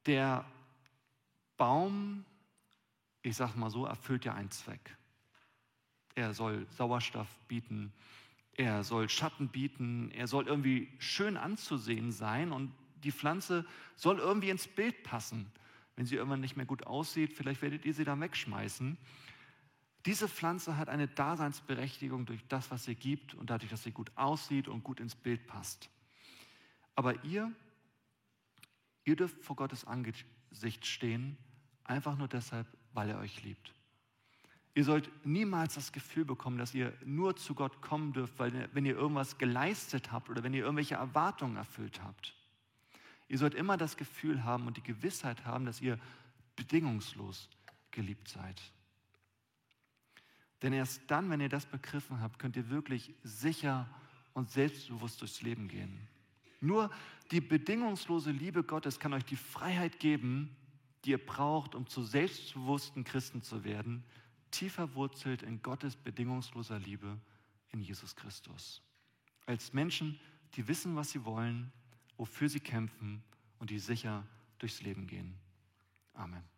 Der 0.06 0.46
Baum, 1.58 2.24
ich 3.20 3.36
sage 3.36 3.58
mal 3.58 3.68
so, 3.68 3.84
erfüllt 3.84 4.24
ja 4.24 4.32
einen 4.32 4.50
Zweck. 4.50 4.96
Er 6.14 6.32
soll 6.32 6.66
Sauerstoff 6.70 7.28
bieten, 7.48 7.92
er 8.54 8.84
soll 8.84 9.10
Schatten 9.10 9.48
bieten, 9.48 10.10
er 10.12 10.28
soll 10.28 10.46
irgendwie 10.46 10.88
schön 10.98 11.36
anzusehen 11.36 12.10
sein 12.10 12.52
und 12.52 12.72
die 13.02 13.12
Pflanze 13.12 13.66
soll 13.96 14.18
irgendwie 14.18 14.48
ins 14.48 14.66
Bild 14.66 15.02
passen. 15.02 15.52
Wenn 15.96 16.06
sie 16.06 16.16
irgendwann 16.16 16.40
nicht 16.40 16.56
mehr 16.56 16.66
gut 16.66 16.86
aussieht, 16.86 17.34
vielleicht 17.34 17.60
werdet 17.60 17.84
ihr 17.84 17.92
sie 17.92 18.04
dann 18.04 18.22
wegschmeißen. 18.22 18.96
Diese 20.06 20.28
Pflanze 20.28 20.76
hat 20.76 20.88
eine 20.88 21.08
Daseinsberechtigung 21.08 22.26
durch 22.26 22.46
das, 22.48 22.70
was 22.70 22.84
sie 22.84 22.94
gibt 22.94 23.34
und 23.34 23.48
dadurch, 23.48 23.70
dass 23.70 23.82
sie 23.82 23.92
gut 23.92 24.12
aussieht 24.16 24.68
und 24.68 24.84
gut 24.84 25.00
ins 25.00 25.14
Bild 25.14 25.46
passt. 25.46 25.88
Aber 26.94 27.24
ihr, 27.24 27.50
ihr 29.04 29.16
dürft 29.16 29.42
vor 29.42 29.56
Gottes 29.56 29.86
Angesicht 29.86 30.86
stehen, 30.86 31.38
einfach 31.84 32.18
nur 32.18 32.28
deshalb, 32.28 32.66
weil 32.92 33.10
er 33.10 33.18
euch 33.18 33.42
liebt. 33.42 33.72
Ihr 34.74 34.84
sollt 34.84 35.08
niemals 35.24 35.74
das 35.74 35.92
Gefühl 35.92 36.24
bekommen, 36.24 36.58
dass 36.58 36.74
ihr 36.74 36.92
nur 37.04 37.36
zu 37.36 37.54
Gott 37.54 37.80
kommen 37.80 38.12
dürft, 38.12 38.38
weil, 38.38 38.68
wenn 38.74 38.84
ihr 38.84 38.96
irgendwas 38.96 39.38
geleistet 39.38 40.10
habt 40.10 40.28
oder 40.28 40.42
wenn 40.42 40.52
ihr 40.52 40.64
irgendwelche 40.64 40.96
Erwartungen 40.96 41.56
erfüllt 41.56 42.02
habt. 42.02 42.34
Ihr 43.28 43.38
sollt 43.38 43.54
immer 43.54 43.76
das 43.76 43.96
Gefühl 43.96 44.44
haben 44.44 44.66
und 44.66 44.76
die 44.76 44.82
Gewissheit 44.82 45.44
haben, 45.44 45.64
dass 45.64 45.80
ihr 45.80 45.98
bedingungslos 46.56 47.48
geliebt 47.92 48.28
seid. 48.28 48.60
Denn 50.64 50.72
erst 50.72 51.02
dann, 51.08 51.28
wenn 51.28 51.42
ihr 51.42 51.50
das 51.50 51.66
begriffen 51.66 52.22
habt, 52.22 52.38
könnt 52.38 52.56
ihr 52.56 52.70
wirklich 52.70 53.12
sicher 53.22 53.86
und 54.32 54.50
selbstbewusst 54.50 55.20
durchs 55.20 55.42
Leben 55.42 55.68
gehen. 55.68 56.08
Nur 56.62 56.90
die 57.30 57.42
bedingungslose 57.42 58.30
Liebe 58.30 58.64
Gottes 58.64 58.98
kann 58.98 59.12
euch 59.12 59.26
die 59.26 59.36
Freiheit 59.36 60.00
geben, 60.00 60.56
die 61.04 61.10
ihr 61.10 61.24
braucht, 61.24 61.74
um 61.74 61.86
zu 61.86 62.02
selbstbewussten 62.02 63.04
Christen 63.04 63.42
zu 63.42 63.62
werden, 63.62 64.04
tiefer 64.50 64.94
wurzelt 64.94 65.42
in 65.42 65.60
Gottes 65.60 65.96
bedingungsloser 65.96 66.78
Liebe 66.78 67.18
in 67.72 67.82
Jesus 67.82 68.16
Christus. 68.16 68.80
Als 69.44 69.74
Menschen, 69.74 70.18
die 70.54 70.66
wissen, 70.66 70.96
was 70.96 71.10
sie 71.10 71.26
wollen, 71.26 71.72
wofür 72.16 72.48
sie 72.48 72.60
kämpfen 72.60 73.22
und 73.58 73.68
die 73.68 73.78
sicher 73.78 74.26
durchs 74.58 74.80
Leben 74.80 75.06
gehen. 75.06 75.34
Amen. 76.14 76.53